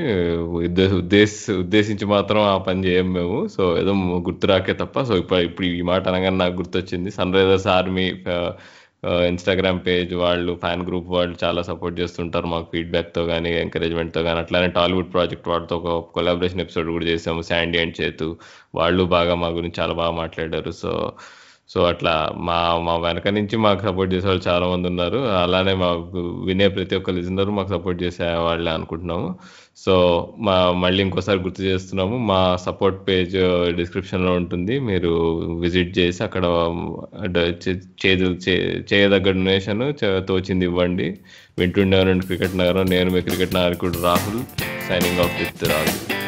[0.66, 3.38] ఉద్దేశ ఉద్దేశ ఉద్దేశించి మాత్రం ఆ పని చేయం మేము.
[3.56, 3.92] సో ఏదో
[4.28, 5.02] గుర్తు రాకే తప్ప.
[5.08, 7.10] సో ఇప్పుడు ఇప్పుడు ఈ మాట అనగానే నాకు గుర్తొచ్చింది.
[7.18, 8.06] Sunrisers army
[9.30, 14.68] Instagram page వాళ్ళు ఫ్యాన్ గ్రూప్ వాళ్ళు చాలా సపోర్ట్ చేస్తుంటారు మాకు ఫీడ్బ్యాక్తో కానీ ఎంకరేజ్మెంట్తో కానీ అట్లానే
[14.76, 17.42] టాలీవుడ్ ప్రాజెక్ట్ వాళ్ళతో ఒక కొలాబరేషన్ ఎపిసోడ్ కూడా చేసాము.
[17.42, 18.28] శాండీ అండ్ చేతు.
[18.74, 20.72] వాళ్ళు బాగా మా గురించి చాలా బాగా మాట్లాడారు.
[20.82, 20.92] సో
[21.72, 25.18] సో అట్లా మా మా వెనక నుంచి మాకు సపోర్ట్ చేసే వాళ్ళు చాలా మంది ఉన్నారు.
[25.18, 29.28] అలానే మాకు వినే ప్రతి ఒక్క లిజనర్ మాకు సపోర్ట్ చేసే వాళ్ళే అనుకుంటున్నాము.
[29.76, 29.94] సో
[30.38, 33.36] మా మళ్ళీ ఇంకోసారి గుర్తు చేస్తున్నాము మా సపోర్ట్ పేజ్
[33.76, 34.78] డిస్క్రిప్షన్లో ఉంటుంది.
[34.78, 35.12] మీరు
[35.60, 36.44] విజిట్ చేసి అక్కడ
[38.92, 39.92] చేయదగ్గ డొనేషన్
[40.28, 41.18] తోచింది ఇవ్వండి.
[41.58, 44.42] వింటుండే క్రికెట్ నగరం నేను మీ క్రికెట్ నాయకుడు Rahul
[44.88, 46.21] signing off with Rahul.